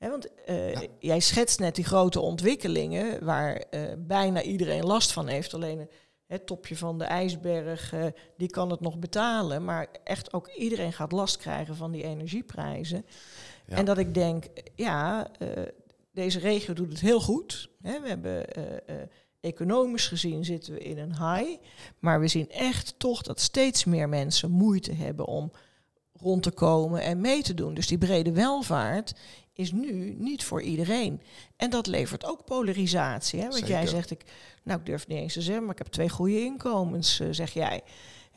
Want 0.08 0.44
eh, 0.46 0.74
Ja. 0.74 0.82
jij 1.00 1.20
schetst 1.20 1.60
net 1.60 1.76
die 1.76 1.86
grote 1.86 2.20
ontwikkelingen 2.20 3.26
waar 3.26 3.56
eh, 3.56 3.82
bijna 3.98 4.42
iedereen 4.42 4.84
last 4.84 5.12
van 5.12 5.28
heeft. 5.28 5.54
Alleen 5.54 5.90
het 6.26 6.46
topje 6.46 6.78
van 6.78 6.98
de 6.98 7.04
ijsberg, 7.04 7.94
eh, 7.94 8.06
die 8.38 8.50
kan 8.50 8.70
het 8.70 8.80
nog 8.80 9.00
betalen. 9.00 9.64
Maar 9.66 9.88
echt 10.04 10.34
ook 10.34 10.48
iedereen 10.48 10.94
gaat 10.94 11.12
last 11.12 11.38
krijgen 11.38 11.76
van 11.76 11.92
die 11.92 12.04
energieprijzen. 12.04 13.06
Ja. 13.66 13.76
En 13.76 13.86
dat 13.86 13.98
ik 13.98 14.14
denk, 14.14 14.46
ja, 14.76 15.32
deze 16.12 16.40
regio 16.40 16.74
doet 16.74 16.90
het 16.90 17.00
heel 17.00 17.22
goed. 17.22 17.70
We 17.78 18.02
hebben 18.04 18.46
economisch 19.40 20.08
gezien 20.08 20.46
zitten 20.46 20.74
we 20.74 20.80
in 20.80 20.98
een 20.98 21.12
high. 21.18 21.62
Maar 22.00 22.20
we 22.20 22.28
zien 22.28 22.50
echt 22.50 22.94
toch 22.98 23.22
dat 23.22 23.40
steeds 23.40 23.86
meer 23.86 24.10
mensen 24.10 24.52
moeite 24.52 24.94
hebben 24.94 25.26
om 25.26 25.52
rond 26.14 26.44
te 26.44 26.52
komen 26.52 27.02
en 27.02 27.22
mee 27.22 27.42
te 27.42 27.54
doen. 27.54 27.74
Dus 27.74 27.88
die 27.88 27.98
brede 27.98 28.32
welvaart 28.32 29.14
is 29.60 29.72
nu 29.72 30.15
niet 30.17 30.43
voor 30.43 30.62
iedereen. 30.62 31.22
En 31.56 31.69
dat 31.69 31.88
levert 31.88 32.26
ook 32.26 32.45
polarisatie. 32.45 33.39
Hè? 33.39 33.50
Want 33.50 33.67
jij 33.67 33.88
zegt, 33.88 34.12
ik, 34.12 34.24
nou 34.63 34.80
ik 34.80 34.86
durf 34.86 35.00
het 35.00 35.10
niet 35.10 35.17
eens 35.17 35.34
te 35.34 35.41
zeggen, 35.41 35.63
maar 35.63 35.72
ik 35.72 35.78
heb 35.78 35.88
twee 35.88 36.10
goede 36.10 36.43
inkomens, 36.43 37.19
eh, 37.19 37.28
zeg 37.32 37.54
jij. 37.54 37.82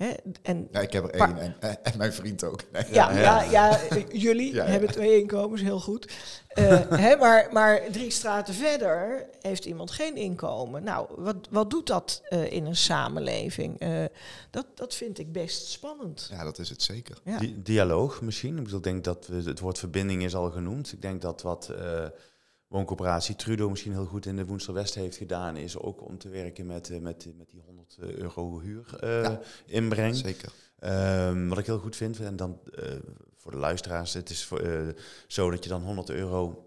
Hè? 0.03 0.13
En 0.43 0.69
Ja, 0.73 0.81
ik 0.81 0.93
heb 0.93 1.05
er 1.05 1.11
één 1.11 1.39
en, 1.39 1.57
en 1.83 1.99
mijn 1.99 2.13
vriend 2.13 2.45
ook. 2.45 2.63
Nee. 2.73 2.85
ja, 2.93 3.11
Ja, 3.13 3.21
ja, 3.21 3.43
ja. 3.43 3.79
ja, 3.91 4.03
jullie 4.13 4.55
Ja, 4.55 4.65
ja. 4.65 4.71
hebben 4.71 4.91
twee 4.91 5.21
inkomens, 5.21 5.61
heel 5.63 5.81
goed. 5.81 6.13
Eh, 6.49 6.81
hè, 7.07 7.17
maar, 7.17 7.49
maar 7.53 7.81
drie 7.93 8.11
straten 8.11 8.55
verder 8.55 9.27
heeft 9.41 9.65
iemand 9.65 9.91
geen 9.91 10.17
inkomen. 10.17 10.83
Nou, 10.83 11.07
wat, 11.17 11.37
wat 11.51 11.71
doet 11.71 11.87
dat 11.87 12.23
eh, 12.29 12.53
in 12.53 12.67
een 12.67 12.77
samenleving? 12.77 13.79
Eh, 13.81 14.05
dat, 14.51 14.67
dat 14.75 14.95
vind 14.95 15.19
ik 15.19 15.33
best 15.33 15.67
spannend. 15.67 16.29
Ja, 16.33 16.45
dat 16.45 16.59
is 16.59 16.69
het 16.69 16.83
zeker. 16.83 17.19
Ja. 17.25 17.39
Di- 17.39 17.63
dialoog 17.63 18.21
misschien. 18.21 18.57
Ik 18.57 18.63
bedoel, 18.65 18.79
ik 18.79 18.85
denk 18.85 19.05
dat 19.05 19.27
we, 19.27 19.43
het 19.45 19.61
woord 19.61 19.79
verbinding 19.79 20.23
is 20.23 20.35
al 20.35 20.51
genoemd. 20.51 20.93
Ik 20.93 21.03
denk 21.03 21.23
dat 21.23 21.43
wat 21.43 21.69
eh 21.69 22.05
wooncoöperatie 22.73 23.37
Trudeau 23.37 23.71
misschien 23.71 23.93
heel 23.93 24.05
goed 24.07 24.27
in 24.27 24.37
de 24.37 24.45
Woensel 24.47 24.75
West 24.75 24.95
heeft 24.95 25.17
gedaan, 25.17 25.57
is 25.57 25.79
ook 25.79 26.07
om 26.09 26.19
te 26.19 26.29
werken 26.29 26.67
met, 26.67 26.91
eh, 26.91 26.99
met, 27.01 27.29
met 27.37 27.51
die 27.51 27.63
100 27.67 27.97
euro 27.99 28.61
huur 28.61 28.97
eh, 29.01 29.23
Ja. 29.23 29.41
inbreng. 29.67 30.17
Zeker. 30.17 30.53
Ehm, 30.79 31.49
wat 31.49 31.59
ik 31.59 31.67
heel 31.67 31.79
goed 31.79 31.97
vind, 31.97 32.21
en 32.21 32.37
dan 32.37 32.59
eh, 32.75 32.97
voor 33.37 33.51
de 33.51 33.59
luisteraars, 33.59 34.13
het 34.13 34.31
is 34.31 34.45
voor, 34.45 34.59
eh, 34.59 34.89
zo 35.27 35.51
dat 35.51 35.63
je 35.63 35.69
dan 35.71 35.83
100 35.83 36.11
euro 36.11 36.65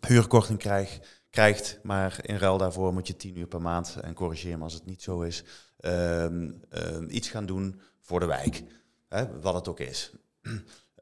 huurkorting 0.00 0.58
krijgt, 0.58 1.22
krijgt, 1.30 1.78
maar 1.82 2.18
in 2.22 2.36
ruil 2.36 2.58
daarvoor 2.58 2.92
moet 2.92 3.06
je 3.06 3.16
10 3.16 3.38
uur 3.38 3.46
per 3.46 3.62
maand, 3.62 3.96
en 4.02 4.14
corrigeer 4.14 4.58
me 4.58 4.64
als 4.64 4.74
het 4.74 4.86
niet 4.86 5.02
zo 5.02 5.20
is, 5.20 5.44
ehm, 5.76 6.50
ehm, 6.70 7.06
iets 7.08 7.28
gaan 7.28 7.46
doen 7.46 7.80
voor 8.00 8.20
de 8.20 8.26
wijk. 8.26 8.62
Hè, 9.08 9.40
wat 9.40 9.54
het 9.54 9.68
ook 9.68 9.80
is. 9.80 10.12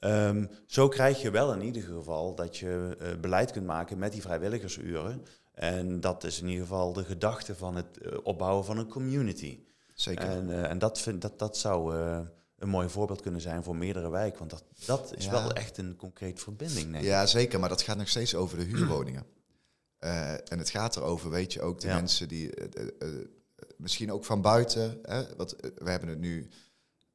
Ehm, 0.03 0.47
zo 0.67 0.89
krijg 0.89 1.23
je 1.23 1.31
wel 1.31 1.53
in 1.53 1.63
ieder 1.63 1.83
geval 1.83 2.35
dat 2.35 2.57
je 2.57 2.97
eh, 2.99 3.21
beleid 3.21 3.51
kunt 3.51 3.67
maken 3.67 3.99
met 3.99 4.13
die 4.13 4.21
vrijwilligersuren. 4.23 5.23
En 5.53 6.01
dat 6.01 6.25
is 6.25 6.41
in 6.41 6.47
ieder 6.49 6.63
geval 6.67 6.93
de 6.93 7.05
gedachte 7.05 7.55
van 7.55 7.77
het 7.77 7.99
eh, 7.99 8.19
opbouwen 8.23 8.65
van 8.65 8.79
een 8.79 8.89
community. 8.89 9.59
Zeker. 9.95 10.29
En, 10.29 10.51
eh, 10.51 10.71
en 10.71 10.79
dat, 10.79 11.01
vind, 11.01 11.23
dat, 11.23 11.39
dat 11.39 11.57
zou 11.57 11.95
een 12.59 12.69
mooi 12.69 12.89
voorbeeld 12.89 13.21
kunnen 13.21 13.41
zijn 13.41 13.63
voor 13.65 13.77
meerdere 13.77 14.11
wijken. 14.11 14.39
Want 14.39 14.51
dat, 14.51 14.65
dat 14.87 15.15
is 15.17 15.25
Ja. 15.25 15.31
wel 15.31 15.53
echt 15.53 15.79
een 15.79 15.97
concreet 15.97 16.41
verbinding, 16.41 16.85
denk 16.91 17.03
ik. 17.05 17.11
Ja, 17.11 17.27
zeker, 17.27 17.61
maar 17.61 17.69
dat 17.69 17.83
gaat 17.83 17.97
nog 17.97 18.09
steeds 18.09 18.35
over 18.35 18.59
de 18.59 18.65
huurwoningen. 18.65 19.25
En 20.49 20.59
het 20.59 20.71
gaat 20.71 20.97
erover, 20.97 21.31
weet 21.31 21.53
je, 21.53 21.63
ook 21.63 21.81
de 21.81 21.87
Ja. 21.87 21.95
mensen 21.95 22.29
die 22.29 22.51
misschien 23.77 24.13
ook 24.13 24.25
van 24.25 24.41
buiten, 24.41 24.99
hè, 25.03 25.37
want 25.37 25.53
eh, 25.57 25.71
we 25.75 25.91
hebben 25.91 26.09
het 26.09 26.19
nu 26.19 26.49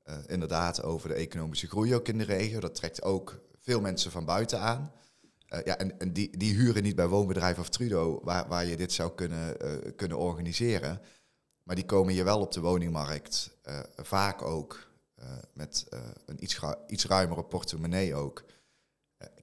eh, 0.08 0.18
inderdaad 0.28 0.84
over 0.84 1.10
de 1.10 1.16
economische 1.16 1.68
groei 1.68 1.96
ook 1.96 2.08
in 2.08 2.18
de 2.18 2.24
regio. 2.24 2.60
Dat 2.60 2.76
trekt 2.76 3.02
ook 3.02 3.40
veel 3.60 3.82
mensen 3.82 4.12
van 4.12 4.26
buiten 4.26 4.60
aan. 4.60 4.92
Eh, 5.48 5.64
ja, 5.64 5.78
en 5.78 6.00
en 6.00 6.14
die, 6.14 6.38
die 6.38 6.56
huren 6.56 6.84
niet 6.84 6.96
bij 6.96 7.08
woonbedrijf 7.08 7.60
of 7.60 7.70
Trudeau, 7.70 8.20
waar, 8.24 8.48
waar 8.48 8.66
je 8.66 8.78
dit 8.78 8.94
zou 8.94 9.12
kunnen, 9.12 9.60
eh, 9.60 9.92
kunnen 9.96 10.18
organiseren. 10.18 11.02
Maar 11.64 11.76
die 11.76 11.86
komen 11.86 12.14
hier 12.14 12.24
wel 12.24 12.42
op 12.42 12.52
de 12.52 12.60
woningmarkt. 12.60 13.56
vaak 13.96 14.42
ook 14.42 14.88
met 15.54 15.86
een 16.26 16.44
iets, 16.44 16.60
iets 16.88 17.06
ruimere 17.06 17.44
portemonnee 17.44 18.16
ook. 18.16 18.44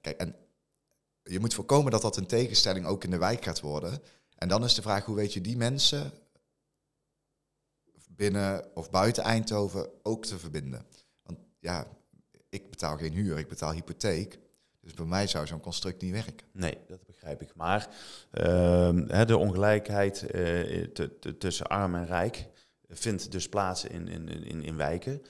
Kijk, 0.01 0.17
en 0.17 0.35
je 1.23 1.39
moet 1.39 1.53
voorkomen 1.53 1.91
dat 1.91 2.01
dat 2.01 2.17
een 2.17 2.27
tegenstelling 2.27 2.85
ook 2.85 3.03
in 3.03 3.09
de 3.09 3.17
wijk 3.17 3.43
gaat 3.43 3.59
worden. 3.59 4.01
En 4.35 4.47
dan 4.47 4.63
is 4.63 4.73
de 4.73 4.81
vraag, 4.81 5.05
hoe 5.05 5.15
weet 5.15 5.33
je 5.33 5.41
die 5.41 5.57
mensen 5.57 6.11
binnen 8.15 8.75
of 8.75 8.89
buiten 8.89 9.23
Eindhoven 9.23 9.89
ook 10.03 10.25
te 10.25 10.39
verbinden. 10.39 10.85
Want 11.23 11.39
ja, 11.59 11.87
ik 12.49 12.69
betaal 12.69 12.97
geen 12.97 13.13
huur, 13.13 13.37
ik 13.37 13.47
betaal 13.47 13.71
hypotheek. 13.71 14.39
Dus 14.85 14.93
bij 14.93 15.05
mij 15.05 15.27
zou 15.27 15.47
zo'n 15.47 15.59
construct 15.59 16.01
niet 16.01 16.11
werken. 16.11 16.47
Nee, 16.51 16.77
dat 16.87 17.05
begrijp 17.05 17.41
ik. 17.41 17.55
Maar 17.55 17.89
ehm, 18.31 19.25
de 19.25 19.37
ongelijkheid 19.37 20.31
eh, 20.31 20.83
tussen 21.37 21.67
arm 21.67 21.95
en 21.95 22.05
rijk 22.05 22.47
vindt 22.87 23.31
dus 23.31 23.49
plaats 23.49 23.85
in, 23.85 24.07
in, 24.07 24.27
in, 24.27 24.63
in 24.63 24.77
wijken. 24.77 25.21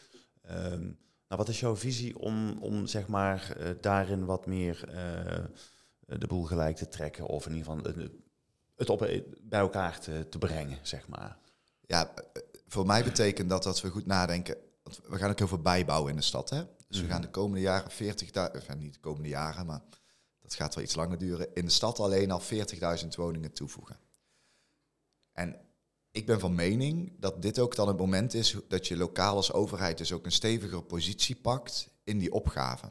Ehm, 0.42 0.82
nou, 1.28 1.42
wat 1.42 1.50
is 1.50 1.60
jouw 1.60 1.76
visie 1.76 2.20
om, 2.20 2.58
om 2.62 2.88
zeg 2.88 3.08
maar, 3.08 3.56
eh, 3.58 3.70
daarin 3.82 4.26
wat 4.26 4.46
meer 4.46 4.84
eh, 4.88 5.44
de 6.20 6.28
boel 6.28 6.44
gelijk 6.44 6.76
te 6.76 6.88
trekken? 6.88 7.26
Of 7.26 7.46
in 7.46 7.56
ieder 7.56 7.72
geval 7.72 7.92
het 8.76 8.90
op, 8.90 9.00
bij 9.42 9.60
elkaar 9.60 10.00
te, 10.00 10.30
te 10.30 10.38
brengen, 10.38 10.78
zeg 10.82 11.08
maar. 11.08 11.38
Ja, 11.82 12.14
voor 12.76 12.86
mij 12.86 13.04
betekent 13.04 13.50
dat 13.50 13.64
dat 13.64 13.82
we 13.82 13.90
goed 13.90 14.06
nadenken. 14.06 14.58
Want 14.84 15.00
we 15.08 15.18
gaan 15.18 15.30
ook 15.30 15.38
heel 15.38 15.48
veel 15.48 15.62
bijbouwen 15.62 16.10
in 16.10 16.16
de 16.16 16.22
stad. 16.24 16.50
Hè? 16.50 16.64
Dus 16.88 16.98
we 16.98 17.04
Mhm. 17.04 17.12
gaan 17.12 17.22
de 17.22 17.30
komende 17.30 17.62
jaren 17.62 17.92
40.000, 17.92 18.62
of 18.62 18.68
ja, 18.68 18.74
niet 18.74 18.94
de 18.94 19.00
komende 19.00 19.30
jaren, 19.30 19.66
maar 19.66 19.82
dat 20.42 20.54
gaat 20.54 20.76
wel 20.76 20.84
iets 20.84 20.96
langer 20.96 21.18
duren. 21.18 21.48
In 21.54 21.66
de 21.66 21.72
stad 21.72 22.00
alleen 22.00 22.32
al 22.32 22.40
40.000 22.40 23.16
woningen 23.16 23.54
toevoegen. 23.54 23.98
En 25.32 25.60
ik 26.12 26.26
ben 26.26 26.40
van 26.40 26.56
mening 26.56 27.20
dat 27.20 27.42
dit 27.42 27.60
ook 27.60 27.76
dan 27.76 27.88
het 27.88 27.98
moment 27.98 28.34
is 28.34 28.56
dat 28.68 28.88
je 28.88 28.98
lokaal 28.98 29.36
als 29.36 29.54
overheid 29.54 29.98
dus 29.98 30.12
ook 30.14 30.26
een 30.26 30.32
stevigere 30.32 30.82
positie 30.82 31.36
pakt 31.36 31.88
in 32.04 32.18
die 32.18 32.32
opgave. 32.32 32.90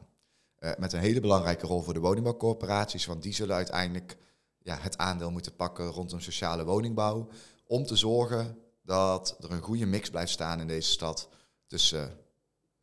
Eh, 0.55 0.71
met 0.77 0.93
een 0.93 0.99
hele 0.99 1.19
belangrijke 1.19 1.67
rol 1.67 1.81
voor 1.81 1.93
de 1.93 1.99
woningbouwcorporaties, 1.99 3.05
want 3.05 3.23
die 3.23 3.33
zullen 3.33 3.55
uiteindelijk 3.55 4.17
ja, 4.57 4.77
het 4.77 4.97
aandeel 4.97 5.31
moeten 5.31 5.55
pakken 5.55 5.85
rondom 5.87 6.19
sociale 6.19 6.65
woningbouw. 6.65 7.27
Om 7.67 7.85
te 7.85 7.95
zorgen 7.95 8.57
dat 8.85 9.37
er 9.43 9.51
een 9.51 9.61
goede 9.61 9.85
mix 9.85 10.09
blijft 10.09 10.31
staan 10.31 10.59
in 10.59 10.67
deze 10.67 10.89
stad 10.89 11.29
tussen 11.67 12.17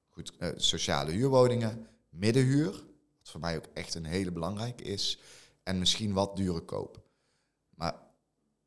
goed, 0.08 0.32
eh, 0.38 0.48
sociale 0.56 1.10
huurwoningen, 1.10 1.86
middenhuur, 2.08 2.70
wat 3.18 3.30
voor 3.30 3.40
mij 3.40 3.56
ook 3.56 3.66
echt 3.72 3.94
een 3.94 4.04
hele 4.04 4.32
belangrijke 4.32 4.82
is, 4.82 5.18
en 5.62 5.78
misschien 5.78 6.12
wat 6.12 6.36
dure 6.36 6.60
koop. 6.60 7.02
Maar 7.74 7.94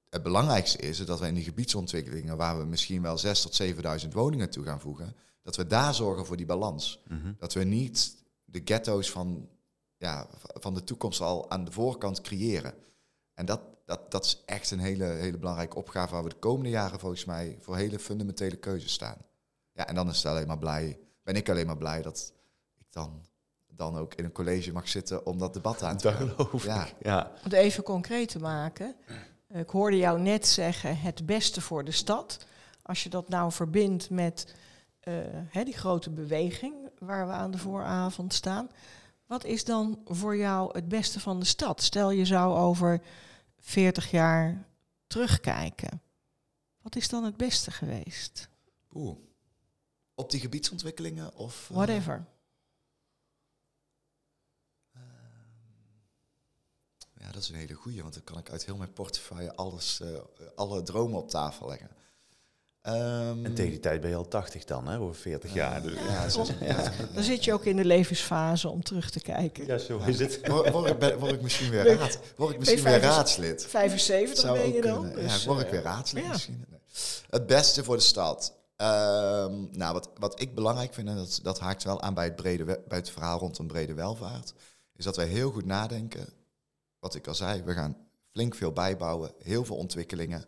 het 0.10 0.24
belangrijkste 0.24 0.78
is 0.78 1.06
dat 1.06 1.20
we 1.20 1.28
in 1.28 1.34
die 1.34 1.44
gebiedsontwikkelingen, 1.44 2.38
waar 2.38 2.58
we 2.58 2.66
misschien 2.66 3.02
wel 3.02 3.18
6.000 3.18 3.42
tot 3.42 3.56
7.000 4.04 4.14
woningen 4.14 4.50
toe 4.50 4.64
gaan 4.64 4.82
voegen, 4.82 5.16
dat 5.42 5.56
we 5.56 5.68
daar 5.68 5.94
zorgen 5.94 6.26
voor 6.26 6.38
die 6.38 6.46
balans. 6.46 7.04
Dat 7.38 7.54
we 7.54 7.64
niet 7.64 8.24
de 8.46 8.62
ghetto's 8.66 9.12
van, 9.12 9.50
ja, 9.98 10.28
van 10.54 10.74
de 10.74 10.84
toekomst 10.84 11.22
al 11.22 11.50
aan 11.50 11.66
de 11.66 11.72
voorkant 11.72 12.22
creëren. 12.22 12.74
En 13.34 13.46
dat, 13.46 13.62
dat, 13.86 14.12
dat 14.12 14.26
is 14.26 14.42
echt 14.46 14.72
een 14.72 14.80
hele, 14.80 15.06
hele 15.06 15.38
belangrijke 15.38 15.76
opgave 15.78 16.14
waar 16.14 16.24
we 16.24 16.30
de 16.30 16.36
komende 16.36 16.70
jaren 16.70 17.00
volgens 17.00 17.26
mij 17.26 17.58
voor 17.62 17.76
hele 17.76 18.00
fundamentele 18.00 18.56
keuzes 18.56 18.94
staan. 18.94 19.18
Ja, 19.72 19.88
en 19.88 19.96
dan 19.96 20.10
is 20.10 20.18
het 20.18 20.26
alleen 20.26 20.48
maar 20.48 20.58
blij, 20.58 21.00
ben 21.24 21.36
ik 21.36 21.50
alleen 21.50 21.66
maar 21.66 21.78
blij 21.78 22.02
dat 22.02 22.34
ik 22.78 22.86
dan, 22.90 23.22
dan 23.68 23.98
ook 23.98 24.14
in 24.14 24.24
een 24.26 24.32
college 24.32 24.72
mag 24.72 24.88
zitten 24.88 25.26
om 25.26 25.38
dat 25.38 25.54
debat 25.54 25.84
aan 25.84 25.98
te 25.98 26.12
gaan. 26.12 26.34
Ja. 26.64 26.86
ik. 26.86 26.94
Ja. 27.02 27.32
Om 27.36 27.44
het 27.44 27.54
even 27.54 27.84
concreet 27.84 28.30
te 28.30 28.40
maken. 28.40 28.96
eh, 29.48 29.60
Ik 29.60 29.70
hoorde 29.70 29.98
jou 29.98 30.20
net 30.22 30.48
zeggen 30.48 30.98
het 31.00 31.26
beste 31.26 31.62
voor 31.62 31.84
de 31.84 31.92
stad. 31.92 32.38
Als 32.82 33.04
je 33.04 33.10
dat 33.10 33.30
nou 33.30 33.52
verbindt 33.52 34.10
met 34.10 34.56
eh, 35.00 35.14
hè, 35.30 35.64
die 35.64 35.78
grote 35.78 36.10
beweging 36.10 36.74
waar 37.00 37.28
we 37.28 37.34
aan 37.34 37.52
de 37.52 37.58
vooravond 37.58 38.34
staan. 38.34 38.70
Wat 39.28 39.44
is 39.46 39.64
dan 39.64 40.00
voor 40.06 40.38
jou 40.38 40.70
het 40.74 40.88
beste 40.88 41.20
van 41.20 41.40
de 41.40 41.46
stad? 41.46 41.82
Stel 41.82 42.12
je 42.12 42.26
zou 42.26 42.58
over 42.58 43.02
40 43.66 44.12
jaar 44.12 44.68
terugkijken. 45.08 46.02
Wat 46.82 46.96
is 46.96 47.10
dan 47.10 47.24
het 47.24 47.38
beste 47.38 47.72
geweest? 47.72 48.50
Oeh. 48.94 49.18
Op 50.16 50.32
die 50.32 50.40
gebiedsontwikkelingen 50.40 51.36
of... 51.36 51.70
eh, 51.70 51.76
Whatever. 51.76 52.26
Ja, 57.18 57.32
dat 57.32 57.42
is 57.42 57.50
een 57.50 57.56
hele 57.56 57.74
goeie, 57.74 58.02
want 58.02 58.14
dan 58.14 58.24
kan 58.24 58.38
ik 58.38 58.50
uit 58.50 58.66
heel 58.66 58.78
mijn 58.78 58.94
portefeuille 58.94 59.56
alles, 59.56 60.00
eh, 60.00 60.22
alle 60.56 60.84
dromen 60.84 61.20
op 61.20 61.30
tafel 61.30 61.68
leggen. 61.68 61.90
Ehm, 62.86 63.46
En 63.46 63.54
tegen 63.54 63.72
die 63.72 63.80
tijd 63.80 64.02
ben 64.02 64.10
je 64.10 64.16
al 64.16 64.28
80 64.28 64.64
dan, 64.64 64.88
hè, 64.88 65.00
over 65.00 65.16
40 65.16 65.54
jaar. 65.54 65.82
Dus. 65.82 65.94
ja, 66.08 66.30
zo- 66.30 66.46
ja. 66.60 66.92
Dan 67.14 67.24
zit 67.24 67.44
je 67.44 67.54
ook 67.54 67.66
in 67.66 67.76
de 67.76 67.86
levensfase 67.86 68.70
om 68.70 68.84
terug 68.84 69.10
te 69.10 69.20
kijken. 69.20 69.66
Ja, 69.66 69.78
zo 69.78 69.98
is 69.98 70.20
het. 70.20 70.48
Word, 70.48 70.72
word 70.72 70.90
ik, 70.92 71.00
ben- 71.00 71.20
word 71.20 71.32
ik 71.32 71.42
misschien 71.42 71.70
weer, 71.70 71.98
raad, 71.98 72.20
word 72.36 72.54
ik 72.54 72.60
misschien 72.60 72.84
weer 72.84 73.00
raadslid? 73.00 73.66
75 73.66 74.40
Zou 74.40 74.58
ben 74.58 74.74
je 74.74 74.82
dan. 74.82 75.12
dus, 75.14 75.44
ja, 75.44 75.48
word 75.50 75.60
ik 75.60 75.66
eh, 75.66 75.72
weer 75.72 75.82
raadslid 75.82 76.24
ja. 76.24 76.30
misschien? 76.30 76.66
Nee. 76.70 76.80
Het 77.30 77.46
beste 77.48 77.84
voor 77.84 77.96
de 77.96 78.02
stad. 78.04 78.54
Ehm, 78.76 79.54
nou, 79.72 79.94
wat, 79.94 80.10
wat 80.20 80.42
ik 80.42 80.56
belangrijk 80.56 80.94
vind, 80.94 81.08
en 81.08 81.16
dat, 81.16 81.40
dat 81.44 81.60
haakt 81.60 81.84
wel 81.84 82.02
aan 82.02 82.14
bij 82.14 82.26
het, 82.26 82.36
brede, 82.36 82.64
bij 82.88 82.98
het 82.98 83.10
verhaal 83.10 83.40
rondom 83.40 83.68
brede 83.68 83.94
welvaart, 83.94 84.54
is 84.96 85.04
dat 85.06 85.16
wij 85.16 85.28
heel 85.28 85.52
goed 85.52 85.66
nadenken. 85.66 86.28
Wat 87.00 87.16
ik 87.16 87.28
al 87.28 87.36
zei, 87.36 87.62
we 87.64 87.74
gaan 87.74 87.98
flink 88.32 88.56
veel 88.56 88.72
bijbouwen, 88.72 89.32
heel 89.44 89.66
veel 89.66 89.76
ontwikkelingen, 89.76 90.46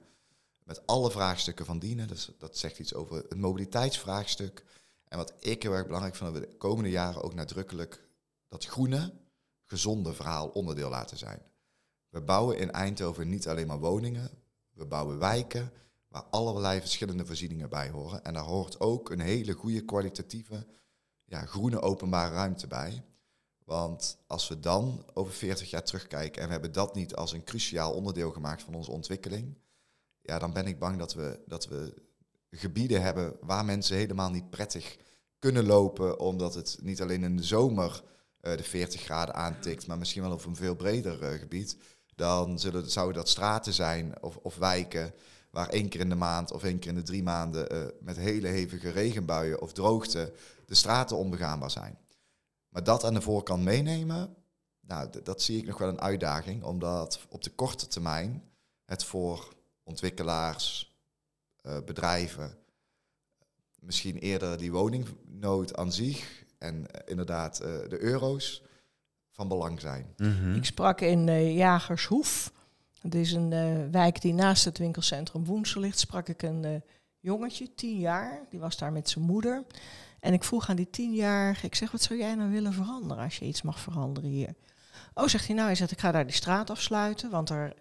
met 0.67 0.87
alle 0.87 1.11
vraagstukken 1.11 1.65
van 1.65 1.79
dienen. 1.79 2.07
Dus 2.07 2.31
dat 2.37 2.57
zegt 2.57 2.79
iets 2.79 2.93
over 2.93 3.15
het 3.15 3.37
mobiliteitsvraagstuk. 3.37 4.63
En 5.07 5.17
wat 5.17 5.33
ik 5.39 5.63
heel 5.63 5.73
erg 5.73 5.85
belangrijk 5.85 6.15
vind, 6.15 6.33
dat 6.33 6.41
we 6.41 6.47
de 6.47 6.57
komende 6.57 6.89
jaren 6.89 7.23
ook 7.23 7.33
nadrukkelijk 7.33 8.07
dat 8.47 8.65
groene, 8.65 9.13
gezonde 9.63 10.13
verhaal 10.13 10.47
onderdeel 10.47 10.89
laten 10.89 11.17
zijn. 11.17 11.41
We 12.09 12.21
bouwen 12.21 12.57
in 12.57 12.71
Eindhoven 12.71 13.29
niet 13.29 13.47
alleen 13.47 13.67
maar 13.67 13.79
woningen, 13.79 14.29
we 14.71 14.85
bouwen 14.85 15.19
wijken 15.19 15.71
waar 16.07 16.23
allerlei 16.23 16.79
verschillende 16.79 17.25
voorzieningen 17.25 17.69
bij 17.69 17.89
horen. 17.89 18.23
En 18.23 18.33
daar 18.33 18.43
hoort 18.43 18.79
ook 18.79 19.09
een 19.09 19.19
hele 19.19 19.53
goede 19.53 19.85
kwalitatieve 19.85 20.67
ja, 21.23 21.45
groene 21.45 21.81
openbare 21.81 22.33
ruimte 22.33 22.67
bij. 22.67 23.03
Want 23.63 24.17
als 24.27 24.47
we 24.47 24.59
dan 24.59 25.05
over 25.13 25.33
40 25.33 25.69
jaar 25.69 25.83
terugkijken 25.83 26.41
en 26.41 26.47
we 26.47 26.53
hebben 26.53 26.71
dat 26.71 26.95
niet 26.95 27.15
als 27.15 27.31
een 27.31 27.43
cruciaal 27.43 27.93
onderdeel 27.93 28.31
gemaakt 28.31 28.63
van 28.63 28.75
onze 28.75 28.91
ontwikkeling, 28.91 29.57
ja, 30.27 30.39
dan 30.39 30.53
ben 30.53 30.65
ik 30.65 30.79
bang 30.79 30.97
dat 30.97 31.13
we, 31.13 31.39
dat 31.45 31.67
we 31.67 31.93
gebieden 32.51 33.01
hebben 33.01 33.35
waar 33.41 33.65
mensen 33.65 33.95
helemaal 33.95 34.29
niet 34.29 34.49
prettig 34.49 34.97
kunnen 35.39 35.65
lopen, 35.65 36.19
omdat 36.19 36.55
het 36.55 36.77
niet 36.81 37.01
alleen 37.01 37.23
in 37.23 37.37
de 37.37 37.43
zomer 37.43 38.03
eh, 38.39 38.57
de 38.57 38.63
40 38.63 39.01
graden 39.01 39.35
aantikt, 39.35 39.87
maar 39.87 39.97
misschien 39.97 40.21
wel 40.21 40.31
op 40.31 40.45
een 40.45 40.55
veel 40.55 40.75
breder 40.75 41.23
eh, 41.23 41.39
gebied. 41.39 41.77
Dan 42.15 42.59
zullen, 42.59 42.89
zouden 42.89 43.15
dat 43.15 43.29
straten 43.29 43.73
zijn 43.73 44.21
of, 44.21 44.37
of 44.37 44.55
wijken 44.55 45.13
waar 45.51 45.69
één 45.69 45.89
keer 45.89 45.99
in 45.99 46.09
de 46.09 46.15
maand 46.15 46.51
of 46.51 46.63
één 46.63 46.79
keer 46.79 46.89
in 46.89 46.97
de 46.97 47.03
drie 47.03 47.23
maanden 47.23 47.69
eh, 47.69 47.79
met 47.99 48.17
hele 48.17 48.47
hevige 48.47 48.89
regenbuien 48.89 49.61
of 49.61 49.73
droogte 49.73 50.33
de 50.65 50.75
straten 50.75 51.17
onbegaanbaar 51.17 51.71
zijn. 51.71 51.97
Maar 52.69 52.83
dat 52.83 53.03
aan 53.03 53.13
de 53.13 53.21
voorkant 53.21 53.63
meenemen, 53.63 54.35
nou, 54.79 55.09
dat 55.23 55.41
zie 55.41 55.57
ik 55.57 55.67
nog 55.67 55.77
wel 55.77 55.87
een 55.87 56.01
uitdaging, 56.01 56.63
omdat 56.63 57.19
op 57.29 57.43
de 57.43 57.49
korte 57.49 57.87
termijn 57.87 58.43
het 58.85 59.03
voor 59.03 59.55
ontwikkelaars, 59.87 60.95
eh, 61.61 61.77
bedrijven, 61.85 62.57
misschien 63.79 64.17
eerder 64.17 64.57
die 64.57 64.71
woningnood 64.71 65.75
aan 65.75 65.91
zich 65.91 66.45
en 66.57 66.91
eh, 66.91 67.01
inderdaad 67.05 67.59
eh, 67.59 67.69
de 67.89 68.01
euro's 68.01 68.61
van 69.31 69.47
belang 69.47 69.79
zijn. 69.79 70.13
Mhm. 70.17 70.53
Ik 70.53 70.65
sprak 70.65 71.01
in 71.01 71.53
Jagershoef. 71.53 72.51
Het 73.01 73.15
is 73.15 73.31
een 73.31 73.53
eh, 73.53 73.91
wijk 73.91 74.21
die 74.21 74.33
naast 74.33 74.65
het 74.65 74.77
winkelcentrum 74.77 75.45
Woensel 75.45 75.81
ligt. 75.81 75.99
Sprak 75.99 76.27
ik 76.27 76.41
een 76.41 76.83
jongetje, 77.19 77.73
tien 77.75 77.99
jaar. 77.99 78.41
Die 78.49 78.59
was 78.59 78.77
daar 78.77 78.91
met 78.91 79.09
zijn 79.09 79.25
moeder. 79.25 79.63
En 80.19 80.33
ik 80.33 80.43
vroeg 80.43 80.69
aan 80.69 80.75
die 80.75 80.89
tienjarige, 80.89 81.65
ik 81.65 81.75
zeg, 81.75 81.91
wat 81.91 82.01
zou 82.01 82.19
jij 82.19 82.35
nou 82.35 82.51
willen 82.51 82.73
veranderen 82.73 83.23
als 83.23 83.37
je 83.37 83.45
iets 83.45 83.61
mag 83.61 83.79
veranderen 83.79 84.29
hier? 84.29 84.53
Oh, 85.13 85.27
zegt 85.27 85.45
hij, 85.45 85.55
nou, 85.55 85.67
hij 85.67 85.75
zegt, 85.75 85.91
ik 85.91 85.99
ga 85.99 86.11
daar 86.11 86.25
die 86.25 86.35
straat 86.35 86.69
afsluiten, 86.69 87.29
want 87.29 87.49
er, 87.49 87.73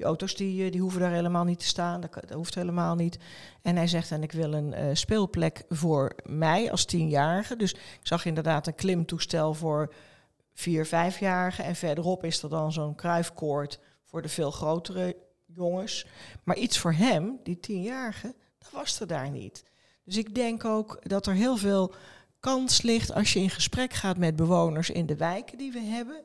die 0.00 0.08
auto's 0.08 0.34
die, 0.34 0.64
eh, 0.64 0.72
die 0.72 0.80
hoeven 0.80 1.00
daar 1.00 1.12
helemaal 1.12 1.44
niet 1.44 1.58
te 1.58 1.66
staan. 1.66 2.00
Dat, 2.00 2.30
hoeft 2.30 2.54
helemaal 2.54 2.94
niet. 2.94 3.18
En 3.62 3.76
hij 3.76 3.86
zegt, 3.86 4.10
en 4.10 4.22
ik 4.22 4.32
wil 4.32 4.52
een 4.52 4.74
eh, 4.74 4.88
speelplek 4.92 5.64
voor 5.68 6.12
mij 6.24 6.70
als 6.70 6.84
tienjarige. 6.84 7.56
Dus 7.56 7.72
ik 7.72 8.00
zag 8.02 8.24
inderdaad 8.24 8.66
een 8.66 8.74
klimtoestel 8.74 9.54
voor 9.54 9.94
vier, 10.52 10.86
vijfjarigen. 10.86 11.64
En 11.64 11.76
verderop 11.76 12.24
is 12.24 12.42
er 12.42 12.48
dan 12.48 12.72
zo'n 12.72 12.94
kruifkoord 12.94 13.80
voor 14.04 14.22
de 14.22 14.28
veel 14.28 14.50
grotere 14.50 15.16
jongens. 15.46 16.06
Maar 16.44 16.56
iets 16.56 16.78
voor 16.78 16.92
hem, 16.92 17.38
die 17.42 17.60
tienjarige, 17.60 18.34
dat 18.58 18.70
was 18.70 19.00
er 19.00 19.06
daar 19.06 19.30
niet. 19.30 19.64
Dus 20.04 20.16
ik 20.16 20.34
denk 20.34 20.64
ook 20.64 20.98
dat 21.08 21.26
er 21.26 21.34
heel 21.34 21.56
veel 21.56 21.94
kans 22.38 22.82
ligt 22.82 23.12
als 23.14 23.32
je 23.32 23.40
in 23.40 23.50
gesprek 23.50 23.92
gaat 23.92 24.16
met 24.16 24.36
bewoners 24.36 24.90
in 24.90 25.06
de 25.06 25.16
wijken 25.16 25.58
die 25.58 25.72
we 25.72 25.80
hebben. 25.80 26.22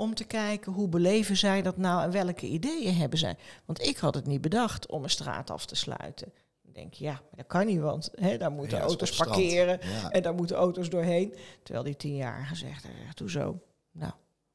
Om 0.00 0.14
te 0.14 0.24
kijken 0.24 0.72
hoe 0.72 0.88
beleven 0.88 1.36
zij 1.36 1.62
dat 1.62 1.76
nou 1.76 2.02
en 2.02 2.10
welke 2.10 2.46
ideeën 2.46 2.94
hebben 2.94 3.18
zij. 3.18 3.36
Want 3.64 3.82
ik 3.82 3.96
had 3.96 4.14
het 4.14 4.26
niet 4.26 4.40
bedacht 4.40 4.86
om 4.86 5.02
een 5.02 5.10
straat 5.10 5.50
af 5.50 5.66
te 5.66 5.74
sluiten. 5.74 6.32
Dan 6.62 6.72
denk 6.72 6.94
je, 6.94 7.04
ja, 7.04 7.20
dat 7.36 7.46
kan 7.46 7.66
niet, 7.66 7.80
want 7.80 8.10
hè, 8.14 8.36
daar 8.36 8.50
moeten 8.50 8.78
Ja, 8.78 8.84
auto's 8.84 9.16
parkeren. 9.16 9.78
Ja. 9.82 10.10
En 10.10 10.22
daar 10.22 10.34
moeten 10.34 10.56
auto's 10.56 10.88
doorheen. 10.88 11.34
Terwijl 11.62 11.84
die 11.84 11.96
tienjarige 11.96 12.54
zegt, 12.54 12.84
eh, 12.84 12.90
doe 13.14 13.30
zo. 13.30 13.60
Nou, 13.92 14.12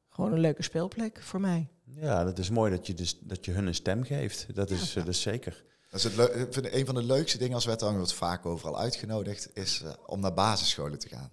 gewoon 0.08 0.32
een 0.32 0.40
leuke 0.40 0.62
speelplek 0.62 1.22
voor 1.22 1.40
mij. 1.40 1.68
Ja, 1.84 2.24
dat 2.24 2.38
is 2.38 2.50
mooi 2.50 2.70
dat 2.70 2.86
je, 2.86 2.94
dus, 2.94 3.18
dat 3.20 3.44
je 3.44 3.52
hun 3.52 3.66
een 3.66 3.74
stem 3.74 4.04
geeft. 4.04 4.54
Dat 4.54 4.70
is, 4.70 4.88
eh, 4.88 4.94
dat 4.94 5.08
is 5.08 5.20
zeker. 5.20 5.64
Dat 5.90 6.00
is 6.00 6.04
het 6.04 6.16
leu- 6.16 6.42
ik 6.42 6.52
vind 6.52 6.72
een 6.72 6.86
van 6.86 6.94
de 6.94 7.04
leukste 7.04 7.38
dingen 7.38 7.54
als 7.54 7.64
wethouder, 7.64 7.98
wordt 8.00 8.14
vaak 8.14 8.46
overal 8.46 8.78
uitgenodigd, 8.78 9.50
is 9.52 9.82
eh, 9.82 9.92
om 10.06 10.20
naar 10.20 10.34
basisscholen 10.34 10.98
te 10.98 11.08
gaan. 11.08 11.30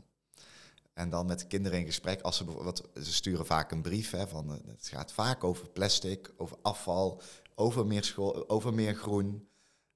En 0.94 1.10
dan 1.10 1.26
met 1.26 1.40
de 1.40 1.48
kinderen 1.48 1.80
in 1.80 1.86
gesprek. 1.86 2.22
Als 2.22 2.38
ze, 2.38 2.44
bijvoorbeeld, 2.44 2.90
ze 2.96 3.14
sturen 3.14 3.46
vaak 3.46 3.72
een 3.72 3.82
brief. 3.82 4.12
Hè, 4.12 4.28
van, 4.28 4.52
eh, 4.52 4.58
het 4.68 4.88
gaat 4.88 5.12
vaak 5.12 5.44
over 5.44 5.70
plastic, 5.70 6.32
over 6.38 6.58
afval, 6.62 7.22
over 7.56 7.86
meer, 7.86 8.04
school, 8.04 8.50
over 8.50 8.74
meer 8.74 8.96
groen. 8.96 9.48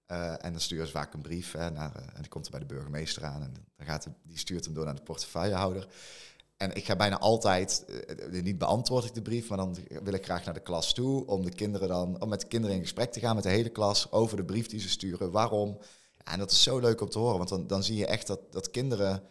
Eh, 0.05 0.45
en 0.45 0.51
dan 0.51 0.61
sturen 0.61 0.85
ze 0.85 0.91
vaak 0.91 1.13
een 1.13 1.21
brief 1.21 1.51
hè, 1.51 1.69
naar, 1.69 1.95
eh, 1.95 2.01
en 2.01 2.21
die 2.21 2.29
komt 2.29 2.45
er 2.45 2.51
bij 2.51 2.59
de 2.59 2.65
burgemeester 2.65 3.23
aan. 3.23 3.41
En 3.41 3.53
dan 3.75 3.85
gaat 3.85 4.07
die 4.23 4.37
stuurt 4.37 4.65
hem 4.65 4.73
door 4.73 4.85
naar 4.85 4.95
de 4.95 5.01
portefeuillehouder. 5.01 5.87
En 6.57 6.75
ik 6.75 6.85
ga 6.85 6.95
bijna 6.95 7.17
altijd, 7.17 7.85
niet 8.29 8.57
beantwoord 8.57 9.05
ik 9.05 9.13
de 9.13 9.21
brief, 9.21 9.49
maar 9.49 9.57
dan 9.57 9.75
wil 10.03 10.13
ik 10.13 10.23
graag 10.23 10.45
naar 10.45 10.53
de 10.53 10.59
klas 10.59 10.93
toe 10.93 11.25
om 11.25 11.43
de 11.43 11.51
kinderen 11.51 11.87
dan, 11.87 12.21
om 12.21 12.29
met 12.29 12.41
de 12.41 12.47
kinderen 12.47 12.75
in 12.75 12.81
gesprek 12.81 13.11
te 13.11 13.19
gaan 13.19 13.35
met 13.35 13.43
de 13.43 13.49
hele 13.49 13.69
klas 13.69 14.11
over 14.11 14.37
de 14.37 14.45
brief 14.45 14.67
die 14.67 14.79
ze 14.79 14.89
sturen. 14.89 15.31
Waarom? 15.31 15.77
En 16.23 16.39
dat 16.39 16.51
is 16.51 16.63
zo 16.63 16.79
leuk 16.79 17.01
om 17.01 17.09
te 17.09 17.19
horen, 17.19 17.37
want 17.37 17.49
dan, 17.49 17.67
dan 17.67 17.83
zie 17.83 17.95
je 17.95 18.05
echt 18.05 18.27
dat, 18.27 18.51
dat 18.51 18.71
kinderen 18.71 19.23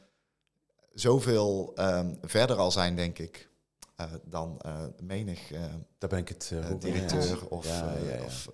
zoveel 1.01 1.73
ehm, 1.75 2.15
verder 2.23 2.57
al 2.57 2.71
zijn, 2.71 2.97
denk 2.97 3.19
ik, 3.19 3.49
eh, 3.97 4.07
dan 4.25 4.59
eh, 4.61 4.83
menig 5.03 5.53
eh, 5.53 5.61
Daar 5.99 6.09
ben 6.11 6.19
ik 6.19 6.29
het 6.29 6.53
ook 6.73 6.81
directeur 6.81 7.49
of, 7.49 7.67
Ja, 7.69 7.95
ja, 8.05 8.15
ja. 8.15 8.23
of 8.25 8.49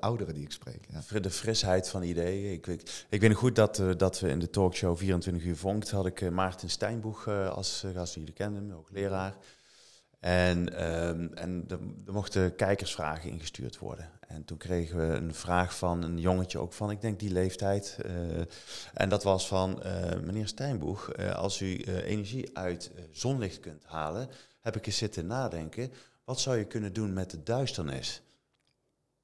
ouderen 0.00 0.34
die 0.34 0.42
ik 0.44 0.52
spreek. 0.52 0.86
De 1.22 1.30
frisheid 1.30 1.88
van 1.88 2.02
ideeën. 2.02 2.52
Ik, 2.52 2.66
weet- 2.66 3.06
ik 3.08 3.20
weet 3.20 3.30
nog 3.30 3.38
goed 3.38 3.56
dat, 3.56 3.82
dat 3.96 4.20
we 4.20 4.28
in 4.28 4.38
de 4.38 4.50
talkshow 4.50 4.96
24 4.96 5.44
uur 5.44 5.56
vonkt 5.56 5.90
had 5.90 6.06
ik 6.06 6.30
Maarten 6.30 6.70
Stijnboeg 6.70 7.28
als 7.28 7.84
gast. 7.94 8.14
Jullie 8.14 8.32
kennen 8.32 8.62
hem, 8.62 8.70
hoogleraar. 8.72 9.36
En, 10.20 10.76
ehm, 10.78 11.26
en 11.34 11.64
er 12.06 12.12
mochten 12.12 12.56
kijkersvragen 12.56 13.30
ingestuurd 13.30 13.78
worden. 13.78 14.10
En 14.28 14.44
toen 14.44 14.56
kregen 14.58 14.96
we 15.08 15.14
een 15.14 15.34
vraag 15.34 15.76
van 15.76 16.02
een 16.02 16.18
jongetje, 16.18 16.58
ook 16.58 16.72
van, 16.72 16.90
ik 16.90 17.00
denk 17.00 17.18
die 17.20 17.30
leeftijd. 17.32 17.96
eh, 18.04 18.40
en 18.94 19.08
dat 19.08 19.22
was 19.22 19.48
van, 19.48 19.82
eh, 19.82 20.20
meneer 20.20 20.48
Stijnboeg, 20.48 21.10
eh, 21.12 21.34
als 21.34 21.60
u 21.60 21.76
energie 21.82 22.56
uit 22.58 22.90
zonlicht 23.10 23.60
kunt 23.60 23.84
halen, 23.84 24.28
heb 24.60 24.76
ik 24.76 24.86
eens 24.86 24.96
zitten 24.96 25.26
nadenken, 25.26 25.92
wat 26.24 26.40
zou 26.40 26.56
je 26.56 26.64
kunnen 26.64 26.92
doen 26.92 27.12
met 27.12 27.30
de 27.30 27.42
duisternis? 27.42 28.22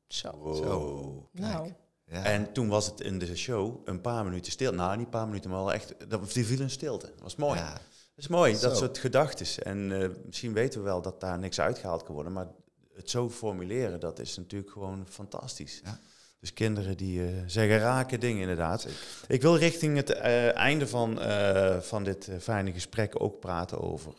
Zo. 0.06 0.30
Wow. 0.38 1.24
Nou, 1.32 1.72
Ja. 2.04 2.24
En 2.24 2.52
toen 2.52 2.68
was 2.68 2.86
het 2.86 3.00
in 3.00 3.18
de 3.18 3.36
show 3.36 3.80
een 3.84 4.00
paar 4.00 4.24
minuten 4.24 4.52
stil. 4.52 4.72
Nou, 4.72 4.96
niet 4.96 5.04
een 5.04 5.10
paar 5.10 5.26
minuten, 5.26 5.50
maar 5.50 5.58
wel 5.58 5.72
echt. 5.72 5.94
Dat, 6.10 6.32
die 6.32 6.46
viel 6.46 6.60
een 6.60 6.70
stilte. 6.70 7.06
Dat 7.06 7.20
was 7.20 7.36
mooi. 7.36 7.58
Ja. 7.58 7.72
Dat 7.72 7.82
is 8.16 8.28
mooi, 8.28 8.52
dat 8.52 8.60
Zo. 8.60 8.74
soort 8.74 8.98
gedachten. 8.98 9.64
En 9.64 9.86
misschien 10.26 10.52
weten 10.52 10.80
we 10.80 10.84
wel 10.86 11.02
dat 11.02 11.20
daar 11.20 11.38
niks 11.38 11.60
uitgehaald 11.60 12.02
kan 12.02 12.14
worden. 12.14 12.32
Maar 12.32 12.46
het 12.94 13.10
zo 13.10 13.30
formuleren, 13.30 14.00
dat 14.00 14.18
is 14.18 14.36
natuurlijk 14.36 14.70
gewoon 14.70 15.06
fantastisch. 15.08 15.80
Ja. 15.84 16.00
Dus 16.40 16.52
kinderen 16.52 16.96
die 16.96 17.26
eh, 17.26 17.42
zeggen 17.46 17.78
rake 17.78 18.18
dingen 18.18 18.40
inderdaad. 18.40 18.86
Ik 19.28 19.42
wil 19.42 19.56
richting 19.56 19.96
het 19.96 20.10
eh, 20.10 20.56
einde 20.56 20.86
van, 20.86 21.20
eh, 21.20 21.80
van 21.80 22.04
dit 22.04 22.30
fijne 22.40 22.72
gesprek 22.72 23.22
ook 23.22 23.40
praten 23.40 23.80
over 23.80 24.14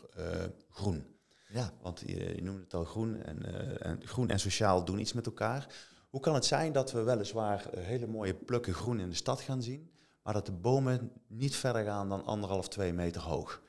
groen. 0.69 1.05
ja. 1.49 1.71
Want 1.81 2.03
je, 2.05 2.35
je 2.35 2.43
noemde 2.43 2.63
het 2.63 2.73
al 2.73 2.83
groen 2.83 3.23
en, 3.23 3.45
en 3.81 4.07
groen 4.07 4.29
en 4.29 4.39
sociaal 4.39 4.85
doen 4.85 4.99
iets 4.99 5.13
met 5.13 5.25
elkaar. 5.25 5.67
Hoe 6.09 6.19
kan 6.19 6.33
het 6.33 6.45
zijn 6.45 6.71
dat 6.71 6.91
we 6.91 7.01
weliswaar 7.01 7.65
hele 7.77 8.07
mooie 8.07 8.33
plukken 8.33 8.73
groen 8.73 8.99
in 8.99 9.09
de 9.09 9.15
stad 9.15 9.41
gaan 9.41 9.61
zien, 9.61 9.91
maar 10.23 10.33
dat 10.33 10.45
de 10.45 10.51
bomen 10.51 11.11
niet 11.27 11.55
verder 11.55 11.83
gaan 11.83 12.09
dan 12.09 12.25
anderhalf, 12.25 12.67
twee 12.67 12.93
meter 12.93 13.21
hoog? 13.21 13.61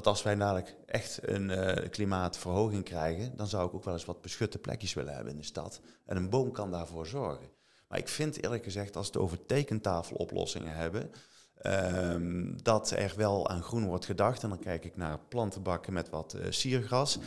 Want 0.00 0.12
als 0.12 0.24
wij 0.24 0.34
dadelijk 0.34 0.76
echt 0.86 1.18
een 1.22 1.50
eh, 1.50 1.90
klimaatverhoging 1.90 2.84
krijgen, 2.84 3.36
dan 3.36 3.46
zou 3.46 3.66
ik 3.66 3.74
ook 3.74 3.84
wel 3.84 3.94
eens 3.94 4.04
wat 4.04 4.20
beschutte 4.20 4.58
plekjes 4.58 4.94
willen 4.94 5.14
hebben 5.14 5.32
in 5.32 5.38
de 5.38 5.44
stad. 5.44 5.80
En 6.06 6.16
een 6.16 6.30
boom 6.30 6.52
kan 6.52 6.70
daarvoor 6.70 7.06
zorgen. 7.06 7.48
Maar 7.88 7.98
ik 7.98 8.08
vind 8.08 8.42
eerlijk 8.42 8.64
gezegd, 8.64 8.96
als 8.96 9.06
we 9.06 9.12
het 9.12 9.22
over 9.22 9.46
tekentafeloplossingen 9.46 10.74
hebben, 10.74 11.12
ehm, 11.54 12.56
dat 12.62 12.90
er 12.90 13.12
wel 13.16 13.48
aan 13.48 13.62
groen 13.62 13.86
wordt 13.86 14.04
gedacht. 14.04 14.42
En 14.42 14.48
dan 14.48 14.58
kijk 14.58 14.84
ik 14.84 14.96
naar 14.96 15.18
plantenbakken 15.28 15.92
met 15.92 16.08
wat 16.08 16.34
eh, 16.34 16.46
siergras 16.50 17.18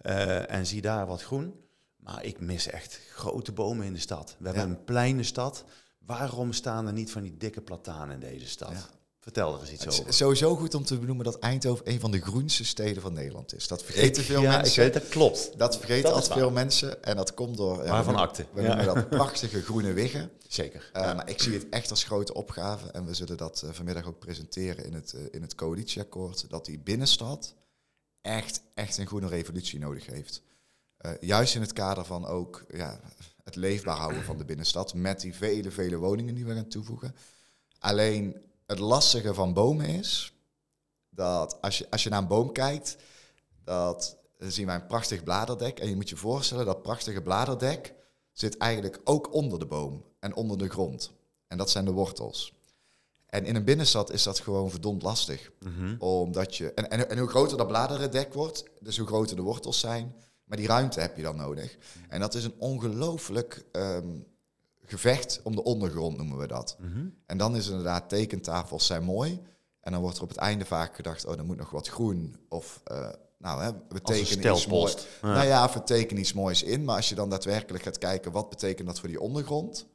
eh, 0.00 0.50
en 0.50 0.66
zie 0.66 0.80
daar 0.80 1.06
wat 1.06 1.22
groen. 1.22 1.54
Maar 1.96 2.24
ik 2.24 2.40
mis 2.40 2.66
echt 2.66 3.00
grote 3.12 3.52
bomen 3.52 3.86
in 3.86 3.92
de 3.92 3.98
stad. 3.98 4.36
We 4.38 4.46
hebben 4.46 4.68
een 4.68 4.84
pleine 4.84 5.22
stad. 5.22 5.64
Waarom 5.98 6.52
staan 6.52 6.86
er 6.86 6.92
niet 6.92 7.12
van 7.12 7.22
die 7.22 7.36
dikke 7.36 7.60
platanen 7.60 8.14
in 8.14 8.20
deze 8.20 8.46
stad? 8.46 8.72
Ja. 8.72 8.99
Vertel 9.32 9.54
er 9.54 9.60
eens 9.60 9.70
iets 9.70 9.84
Het 9.84 9.92
is 9.92 10.00
over. 10.00 10.12
sowieso 10.14 10.56
goed 10.56 10.74
om 10.74 10.84
te 10.84 10.98
benoemen 10.98 11.24
dat 11.24 11.38
Eindhoven 11.38 11.88
een 11.90 12.00
van 12.00 12.10
de 12.10 12.20
groenste 12.20 12.64
steden 12.64 13.02
van 13.02 13.12
Nederland 13.12 13.54
is. 13.54 13.68
Dat 13.68 13.82
vergeten 13.84 14.24
veel 14.24 14.40
ja, 14.42 14.50
mensen. 14.56 14.86
ik 14.86 14.92
weet 14.92 15.02
dat 15.02 15.10
klopt. 15.10 15.58
Dat 15.58 15.76
vergeten 15.78 16.08
is 16.10 16.14
altijd 16.14 16.32
veel 16.38 16.50
mensen. 16.50 17.02
En 17.04 17.16
dat 17.16 17.34
komt 17.34 17.56
door... 17.56 17.84
ja, 17.84 17.90
Waarvan 17.90 18.14
we- 18.14 18.20
akte. 18.20 18.46
We 18.52 18.62
Ja. 18.62 18.66
noemen 18.74 18.94
dat 18.94 19.08
prachtige 19.08 19.62
groene 19.62 19.92
wiggen. 19.92 20.30
Zeker. 20.48 20.90
Eh, 20.92 21.14
Maar 21.16 21.28
ik 21.28 21.40
zie 21.40 21.52
het 21.52 21.68
echt 21.68 21.90
als 21.90 22.04
grote 22.04 22.34
opgave. 22.34 22.90
En 22.90 23.06
we 23.06 23.14
zullen 23.14 23.36
dat 23.36 23.62
eh, 23.62 23.70
vanmiddag 23.72 24.06
ook 24.06 24.18
presenteren 24.18 24.84
in 24.84 24.92
het, 24.94 25.12
eh, 25.12 25.20
in 25.30 25.42
het 25.42 25.54
coalitieakkoord. 25.54 26.50
Dat 26.50 26.64
die 26.64 26.78
binnenstad 26.78 27.54
echt, 28.20 28.62
echt 28.74 28.98
een 28.98 29.06
groene 29.06 29.28
revolutie 29.28 29.78
nodig 29.78 30.06
heeft. 30.06 30.42
Juist 31.20 31.54
in 31.54 31.60
het 31.60 31.72
kader 31.72 32.04
van 32.04 32.26
ook 32.26 32.64
ja, 32.72 33.00
het 33.44 33.56
leefbaar 33.56 33.96
houden 33.96 34.22
van 34.24 34.38
de 34.38 34.44
binnenstad. 34.44 34.94
Met 34.94 35.20
die 35.20 35.34
vele, 35.34 35.70
vele 35.70 35.96
woningen 35.96 36.34
die 36.34 36.44
we 36.44 36.54
gaan 36.54 36.68
toevoegen. 36.68 37.14
Alleen 37.78 38.36
het 38.70 38.78
lastige 38.78 39.34
van 39.34 39.52
bomen 39.52 39.86
is 39.86 40.34
dat 41.08 41.60
als 41.60 41.78
je, 41.78 41.90
als 41.90 42.02
je 42.02 42.10
naar 42.10 42.18
een 42.18 42.26
boom 42.26 42.52
kijkt, 42.52 42.96
dat 43.64 44.18
dan 44.38 44.50
zien 44.50 44.66
wij 44.66 44.74
een 44.74 44.86
prachtig 44.86 45.24
bladerdek. 45.24 45.78
En 45.78 45.88
je 45.88 45.96
moet 45.96 46.08
je 46.08 46.16
voorstellen 46.16 46.66
dat 46.66 46.82
prachtige 46.82 47.22
bladerdek 47.22 47.94
zit 48.32 48.56
eigenlijk 48.56 49.00
ook 49.04 49.34
onder 49.34 49.58
de 49.58 49.66
boom 49.66 50.04
en 50.18 50.34
onder 50.34 50.58
de 50.58 50.68
grond. 50.68 51.12
En 51.46 51.58
dat 51.58 51.70
zijn 51.70 51.84
de 51.84 51.90
wortels. 51.90 52.52
En 53.26 53.44
in 53.44 53.56
een 53.56 53.64
binnenstad 53.64 54.12
is 54.12 54.22
dat 54.22 54.38
gewoon 54.38 54.70
verdomd 54.70 55.02
lastig. 55.02 55.50
Mhm. 55.60 55.96
Omdat 55.98 56.56
je, 56.56 56.72
en, 56.72 56.90
en, 56.90 57.10
en 57.10 57.18
hoe 57.18 57.28
groter 57.28 57.56
dat 57.56 57.66
bladerdek 57.66 58.34
wordt, 58.34 58.64
dus 58.80 58.98
hoe 58.98 59.06
groter 59.06 59.36
de 59.36 59.42
wortels 59.42 59.80
zijn, 59.80 60.14
maar 60.44 60.56
die 60.56 60.66
ruimte 60.66 61.00
heb 61.00 61.16
je 61.16 61.22
dan 61.22 61.36
nodig. 61.36 61.76
En 62.08 62.20
dat 62.20 62.34
is 62.34 62.44
een 62.44 62.54
ongelooflijk 62.58 63.64
ehm, 63.72 64.08
gevecht 64.90 65.40
om 65.42 65.54
de 65.54 65.64
ondergrond, 65.64 66.16
noemen 66.16 66.38
we 66.38 66.46
dat. 66.46 66.76
Mhm. 66.78 67.06
En 67.26 67.38
dan 67.38 67.56
is 67.56 67.68
inderdaad 67.68 68.08
tekentafels 68.08 68.86
zijn 68.86 69.04
mooi. 69.04 69.40
En 69.80 69.92
dan 69.92 70.00
wordt 70.00 70.16
er 70.16 70.22
op 70.22 70.28
het 70.28 70.38
einde 70.38 70.64
vaak 70.64 70.94
gedacht, 70.94 71.26
oh, 71.26 71.38
er 71.38 71.44
moet 71.44 71.56
nog 71.56 71.70
wat 71.70 71.88
groen. 71.88 72.36
Of, 72.48 72.80
eh, 72.84 73.08
nou, 73.38 73.62
hè, 73.62 73.70
we 73.88 74.02
tekenen 74.02 74.54
iets 74.54 74.66
moois. 74.66 74.96
Ja. 75.22 75.32
Nou 75.32 75.46
ja, 75.46 75.72
we 75.72 75.82
tekenen 75.82 76.22
iets 76.22 76.32
moois 76.32 76.62
in. 76.62 76.84
Maar 76.84 76.96
als 76.96 77.08
je 77.08 77.14
dan 77.14 77.30
daadwerkelijk 77.30 77.84
gaat 77.84 77.98
kijken, 77.98 78.32
wat 78.32 78.48
betekent 78.48 78.86
dat 78.86 79.00
voor 79.00 79.08
die 79.08 79.20
ondergrond? 79.20 79.86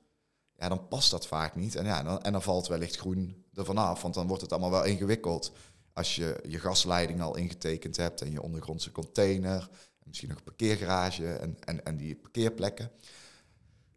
Ja, 0.58 0.70
dan 0.70 0.88
past 0.88 1.12
dat 1.12 1.28
vaak 1.28 1.56
niet. 1.56 1.76
En, 1.76 1.86
ja, 1.86 2.04
dan, 2.04 2.24
en 2.24 2.32
dan 2.32 2.42
valt 2.42 2.68
wellicht 2.68 2.98
groen 2.98 3.46
er 3.54 3.66
vanaf. 3.66 4.02
Want 4.02 4.14
dan 4.14 4.28
wordt 4.28 4.42
het 4.42 4.52
allemaal 4.52 4.72
wel 4.72 4.84
ingewikkeld. 4.84 5.52
Als 5.94 6.16
je 6.16 6.40
je 6.48 6.60
gasleiding 6.60 7.22
al 7.22 7.36
ingetekend 7.36 7.98
hebt 7.98 8.22
en 8.22 8.32
je 8.32 8.42
ondergrondse 8.42 8.92
container. 8.92 9.70
En 10.00 10.08
misschien 10.08 10.30
nog 10.30 10.38
een 10.38 10.44
parkeergarage 10.44 11.34
en, 11.34 11.58
en, 11.60 11.86
en 11.86 11.98
die 11.98 12.16
parkeerplekken. 12.16 12.92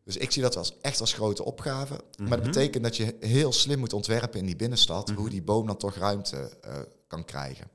Dus 0.09 0.16
ik 0.16 0.31
zie 0.33 0.42
dat 0.42 0.57
als, 0.57 0.73
echt 0.81 1.01
als 1.01 1.12
grote 1.12 1.44
opgave. 1.44 2.01
Maar 2.18 2.29
dat 2.29 2.38
Mhm. 2.38 2.47
betekent 2.49 2.85
dat 2.85 2.97
je 2.97 3.16
heel 3.21 3.53
slim 3.53 3.79
moet 3.79 3.92
ontwerpen 3.92 4.38
in 4.40 4.47
die 4.47 4.57
binnenstad. 4.57 5.09
Mhm. 5.09 5.18
Hoe 5.18 5.29
die 5.31 5.42
boom 5.42 5.66
dan 5.66 5.77
toch 5.77 5.94
ruimte 5.97 6.37
eh, 6.61 6.77
kan 7.07 7.25
krijgen. 7.25 7.71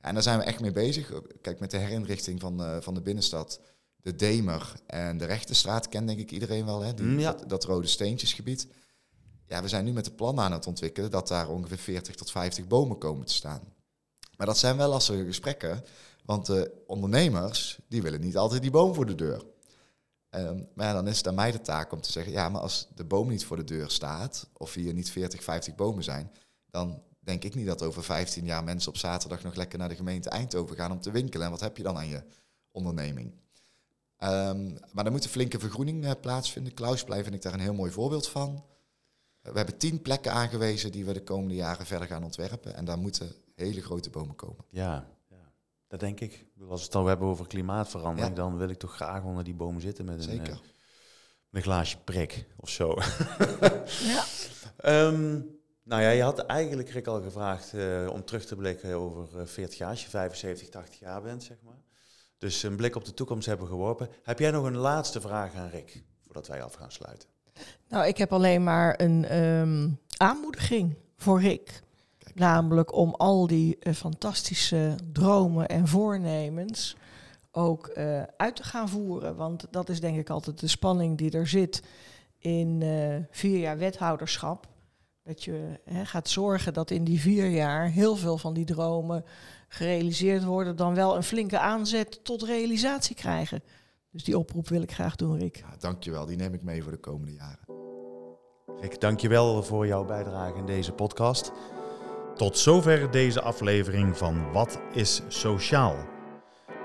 En 0.00 0.14
daar 0.14 0.22
zijn 0.22 0.38
we 0.38 0.44
echt 0.44 0.60
mee 0.60 0.72
bezig. 0.72 1.12
Kijk, 1.40 1.60
met 1.60 1.70
de 1.70 1.76
herinrichting 1.76 2.40
van, 2.40 2.62
eh, 2.62 2.76
van 2.80 2.94
de 2.94 3.00
binnenstad. 3.00 3.60
De 3.96 4.14
Demer 4.16 4.72
en 4.86 5.18
de 5.18 5.24
Rechtenstraat 5.24 5.88
kent 5.88 6.06
denk 6.06 6.18
ik 6.18 6.30
iedereen 6.30 6.64
wel. 6.64 6.80
Hè? 6.82 6.94
Die, 6.94 7.04
Mm, 7.06 7.18
ja. 7.18 7.32
dat, 7.32 7.48
dat 7.48 7.64
rode 7.64 7.86
steentjesgebied. 7.86 8.66
Ja, 9.46 9.62
we 9.62 9.68
zijn 9.68 9.84
nu 9.84 9.92
met 9.92 10.04
de 10.04 10.10
plannen 10.12 10.44
aan 10.44 10.52
het 10.52 10.66
ontwikkelen 10.66 11.10
dat 11.10 11.28
daar 11.28 11.48
ongeveer 11.48 11.78
40 11.78 12.14
tot 12.14 12.30
50 12.30 12.66
bomen 12.66 12.98
komen 12.98 13.26
te 13.26 13.32
staan. 13.34 13.60
Maar 14.36 14.46
dat 14.46 14.58
zijn 14.58 14.76
wel 14.76 14.88
lastige 14.88 15.24
gesprekken. 15.24 15.84
Want 16.24 16.46
de 16.46 16.82
ondernemers, 16.86 17.78
die 17.88 18.02
willen 18.02 18.20
niet 18.20 18.36
altijd 18.36 18.62
die 18.62 18.70
boom 18.70 18.94
voor 18.94 19.06
de 19.06 19.14
deur. 19.14 19.42
Ehm, 20.36 20.62
maar 20.74 20.92
dan 20.92 21.08
is 21.08 21.16
het 21.16 21.26
aan 21.26 21.34
mij 21.34 21.52
de 21.52 21.60
taak 21.60 21.92
om 21.92 22.00
te 22.00 22.12
zeggen, 22.12 22.32
ja, 22.32 22.48
maar 22.48 22.60
als 22.60 22.88
de 22.94 23.04
boom 23.04 23.28
niet 23.28 23.44
voor 23.44 23.56
de 23.56 23.64
deur 23.64 23.90
staat, 23.90 24.48
of 24.52 24.74
hier 24.74 24.94
niet 24.94 25.10
40, 25.10 25.42
50 25.42 25.74
bomen 25.74 26.04
zijn, 26.04 26.30
dan 26.70 27.02
denk 27.18 27.44
ik 27.44 27.54
niet 27.54 27.66
dat 27.66 27.82
over 27.82 28.04
15 28.04 28.44
jaar 28.44 28.64
mensen 28.64 28.90
op 28.90 28.96
zaterdag 28.96 29.42
nog 29.42 29.54
lekker 29.54 29.78
naar 29.78 29.88
de 29.88 29.94
gemeente 29.94 30.30
Eindhoven 30.30 30.76
gaan 30.76 30.92
om 30.92 31.00
te 31.00 31.10
winkelen. 31.10 31.44
En 31.46 31.52
wat 31.52 31.60
heb 31.60 31.76
je 31.76 31.82
dan 31.82 31.96
aan 31.96 32.08
je 32.08 32.22
onderneming? 32.70 33.32
Ehm, 34.16 34.76
maar 34.92 35.04
er 35.04 35.10
moet 35.10 35.24
een 35.24 35.30
flinke 35.30 35.58
vergroening 35.58 36.04
eh, 36.04 36.10
plaatsvinden. 36.20 36.74
Klausplein 36.74 37.22
vind 37.22 37.34
ik 37.34 37.42
daar 37.42 37.54
een 37.54 37.60
heel 37.60 37.74
mooi 37.74 37.90
voorbeeld 37.90 38.28
van. 38.28 38.64
Eh, 39.40 39.52
we 39.52 39.56
hebben 39.56 39.78
tien 39.78 40.02
plekken 40.02 40.32
aangewezen 40.32 40.92
die 40.92 41.04
we 41.04 41.12
de 41.12 41.22
komende 41.22 41.54
jaren 41.54 41.86
verder 41.86 42.08
gaan 42.08 42.24
ontwerpen. 42.24 42.74
En 42.74 42.84
daar 42.84 42.98
moeten 42.98 43.32
hele 43.54 43.82
grote 43.82 44.10
bomen 44.10 44.36
komen. 44.36 44.64
Ja, 44.68 45.06
dat 45.88 46.00
denk 46.00 46.20
ik. 46.20 46.46
Als 46.68 46.78
we 46.78 46.84
het 46.84 46.92
dan 46.92 47.06
hebben 47.06 47.28
over 47.28 47.46
klimaatverandering, 47.46 48.36
Ja. 48.36 48.42
dan 48.42 48.56
wil 48.56 48.68
ik 48.68 48.78
toch 48.78 48.94
graag 48.94 49.22
onder 49.22 49.44
die 49.44 49.54
bomen 49.54 49.80
zitten 49.80 50.04
met 50.04 50.16
een, 50.16 50.22
Zeker. 50.22 50.52
eh, 50.52 50.58
met 50.58 50.62
een 51.50 51.62
glaasje 51.62 51.98
prik 51.98 52.46
of 52.56 52.68
zo. 52.68 52.94
ja. 54.14 54.24
Ehm, 54.76 55.40
nou 55.82 56.02
ja, 56.02 56.10
je 56.10 56.22
had 56.22 56.38
eigenlijk 56.38 56.88
Rick 56.90 57.06
al 57.06 57.22
gevraagd 57.22 57.74
eh, 57.74 58.08
om 58.12 58.24
terug 58.24 58.44
te 58.44 58.56
blikken 58.56 58.94
over 58.94 59.40
eh, 59.40 59.46
40 59.46 59.78
jaar, 59.78 59.90
als 59.90 60.02
je 60.04 60.08
75, 60.10 60.68
80 60.68 60.98
jaar 61.00 61.22
bent, 61.22 61.42
zeg 61.42 61.56
maar. 61.62 61.80
Dus 62.38 62.62
een 62.62 62.76
blik 62.76 62.96
op 62.96 63.04
de 63.04 63.14
toekomst 63.14 63.46
hebben 63.46 63.66
geworpen. 63.66 64.08
Heb 64.22 64.38
jij 64.38 64.50
nog 64.50 64.64
een 64.64 64.76
laatste 64.76 65.20
vraag 65.20 65.54
aan 65.54 65.68
Rick, 65.68 66.02
voordat 66.24 66.46
wij 66.46 66.62
af 66.62 66.74
gaan 66.74 66.92
sluiten? 66.92 67.28
Nou, 67.88 68.06
ik 68.06 68.16
heb 68.16 68.32
alleen 68.32 68.64
maar 68.64 69.00
een 69.00 69.24
ehm, 69.24 69.88
aanmoediging 70.16 70.94
voor 71.16 71.40
Rick. 71.40 71.82
Namelijk 72.36 72.94
om 72.94 73.14
al 73.14 73.46
die 73.46 73.78
eh, 73.78 73.92
fantastische 73.92 74.94
dromen 75.12 75.68
en 75.68 75.88
voornemens 75.88 76.96
ook 77.50 77.86
eh, 77.86 78.22
uit 78.36 78.56
te 78.56 78.62
gaan 78.62 78.88
voeren. 78.88 79.36
Want 79.36 79.66
dat 79.70 79.88
is 79.88 80.00
denk 80.00 80.16
ik 80.18 80.30
altijd 80.30 80.60
de 80.60 80.66
spanning 80.66 81.18
die 81.18 81.30
er 81.30 81.46
zit 81.46 81.82
in 82.38 82.82
eh, 82.82 83.16
vier 83.30 83.58
jaar 83.58 83.78
wethouderschap. 83.78 84.66
Dat 85.22 85.44
je 85.44 85.80
hè, 85.84 86.04
gaat 86.04 86.28
zorgen 86.28 86.72
dat 86.72 86.90
in 86.90 87.04
die 87.04 87.20
vier 87.20 87.48
jaar 87.48 87.88
heel 87.88 88.16
veel 88.16 88.38
van 88.38 88.54
die 88.54 88.64
dromen 88.64 89.24
gerealiseerd 89.68 90.44
worden. 90.44 90.76
Dan 90.76 90.94
wel 90.94 91.16
een 91.16 91.22
flinke 91.22 91.58
aanzet 91.58 92.24
tot 92.24 92.42
realisatie 92.42 93.16
krijgen. 93.16 93.62
Dus 94.10 94.24
die 94.24 94.38
oproep 94.38 94.68
wil 94.68 94.82
ik 94.82 94.92
graag 94.92 95.16
doen, 95.16 95.38
Rick. 95.38 95.56
Ja, 95.56 95.76
dankjewel, 95.78 96.26
die 96.26 96.36
neem 96.36 96.54
ik 96.54 96.62
mee 96.62 96.82
voor 96.82 96.92
de 96.92 96.98
komende 96.98 97.32
jaren. 97.32 97.64
Rick, 98.80 99.00
dankjewel 99.00 99.62
voor 99.62 99.86
jouw 99.86 100.04
bijdrage 100.04 100.58
in 100.58 100.66
deze 100.66 100.92
podcast. 100.92 101.52
Tot 102.36 102.58
zover 102.58 103.10
deze 103.10 103.40
aflevering 103.40 104.16
van 104.16 104.52
Wat 104.52 104.80
is 104.92 105.22
Sociaal? 105.28 105.96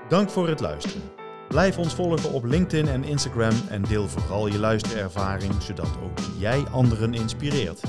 Dank 0.08 0.30
voor 0.30 0.48
het 0.48 0.60
luisteren. 0.60 1.02
Blijf 1.48 1.78
ons 1.78 1.94
volgen 1.94 2.32
op 2.32 2.44
LinkedIn 2.44 2.88
en 2.88 3.04
Instagram 3.04 3.52
en 3.68 3.82
deel 3.82 4.08
vooral 4.08 4.46
je 4.46 4.58
luisterervaring, 4.58 5.62
zodat 5.62 5.98
ook 6.02 6.18
jij 6.38 6.64
anderen 6.70 7.14
inspireert. 7.14 7.80